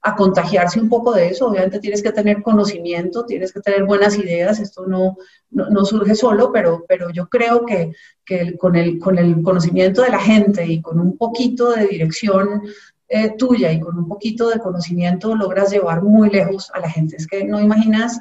a 0.00 0.16
contagiarse 0.16 0.80
un 0.80 0.88
poco 0.88 1.12
de 1.12 1.28
eso. 1.28 1.48
Obviamente 1.48 1.80
tienes 1.80 2.02
que 2.02 2.12
tener 2.12 2.42
conocimiento, 2.42 3.26
tienes 3.26 3.52
que 3.52 3.60
tener 3.60 3.84
buenas 3.84 4.16
ideas, 4.16 4.58
esto 4.58 4.86
no, 4.86 5.18
no, 5.50 5.84
surge 5.84 6.14
solo, 6.14 6.50
pero, 6.50 6.86
pero 6.88 7.10
yo 7.10 7.28
creo 7.28 7.66
que, 7.66 7.92
que 8.24 8.56
con, 8.56 8.74
el, 8.74 8.98
con 8.98 9.18
el 9.18 9.42
conocimiento 9.42 10.00
de 10.00 10.08
la 10.08 10.18
gente 10.18 10.64
y 10.64 10.80
con 10.80 10.98
un 10.98 11.18
poquito 11.18 11.72
de 11.72 11.88
dirección 11.88 12.62
eh, 13.10 13.34
tuya 13.36 13.70
y 13.70 13.78
con 13.78 13.98
un 13.98 14.08
poquito 14.08 14.48
de 14.48 14.58
conocimiento 14.58 15.36
logras 15.36 15.70
llevar 15.70 16.02
muy 16.02 16.30
lejos 16.30 16.70
a 16.72 16.80
la 16.80 16.88
gente. 16.88 17.16
Es 17.16 17.26
que 17.26 17.44
no 17.44 17.60
imaginas 17.60 18.18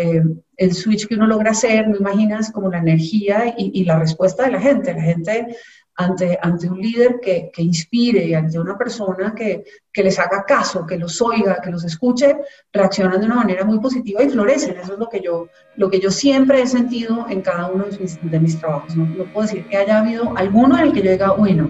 eh, 0.00 0.22
el 0.56 0.72
switch 0.74 1.06
que 1.06 1.14
uno 1.14 1.26
logra 1.26 1.50
hacer, 1.50 1.88
no 1.88 1.96
imaginas 1.96 2.50
como 2.50 2.70
la 2.70 2.78
energía 2.78 3.54
y, 3.56 3.70
y 3.74 3.84
la 3.84 3.98
respuesta 3.98 4.44
de 4.44 4.52
la 4.52 4.60
gente. 4.60 4.94
La 4.94 5.02
gente 5.02 5.56
ante, 5.98 6.38
ante 6.40 6.70
un 6.70 6.80
líder 6.80 7.18
que, 7.20 7.50
que 7.52 7.60
inspire 7.60 8.34
ante 8.36 8.58
una 8.58 8.78
persona 8.78 9.34
que, 9.34 9.64
que, 9.92 10.04
les 10.04 10.16
haga 10.18 10.44
caso, 10.46 10.86
que 10.86 10.96
los 10.96 11.20
oiga, 11.20 11.60
que 11.60 11.70
los 11.70 11.84
escuche, 11.84 12.36
reaccionan 12.72 13.18
de 13.18 13.26
una 13.26 13.34
manera 13.34 13.64
muy 13.64 13.80
positiva 13.80 14.22
y 14.22 14.28
florecen. 14.28 14.76
Eso 14.76 14.92
es 14.92 14.98
lo 14.98 15.08
que 15.08 15.20
yo, 15.20 15.48
lo 15.74 15.90
que 15.90 15.98
yo 15.98 16.12
siempre 16.12 16.62
he 16.62 16.66
sentido 16.68 17.26
en 17.28 17.42
cada 17.42 17.66
uno 17.66 17.84
de 17.86 17.98
mis, 17.98 18.18
de 18.22 18.40
mis 18.40 18.58
trabajos. 18.60 18.96
No, 18.96 19.06
no, 19.06 19.24
puedo 19.32 19.48
decir 19.48 19.66
que 19.66 19.76
haya 19.76 19.98
habido 19.98 20.36
alguno 20.36 20.78
en 20.78 20.84
el 20.84 20.92
que 20.92 21.02
yo 21.02 21.10
diga, 21.10 21.34
uy, 21.34 21.54
no, 21.54 21.68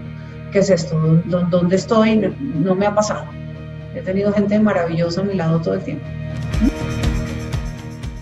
¿qué 0.52 0.58
es 0.58 0.68
esto? 0.68 0.94
¿Dónde 1.50 1.76
estoy? 1.76 2.16
No, 2.16 2.28
no 2.38 2.74
me 2.74 2.84
ha 2.84 2.94
pasado. 2.94 3.24
He 3.94 4.02
tenido 4.02 4.30
gente 4.34 4.58
maravillosa 4.58 5.22
a 5.22 5.24
mi 5.24 5.34
lado 5.34 5.58
todo 5.62 5.72
el 5.72 5.82
tiempo. 5.82 6.04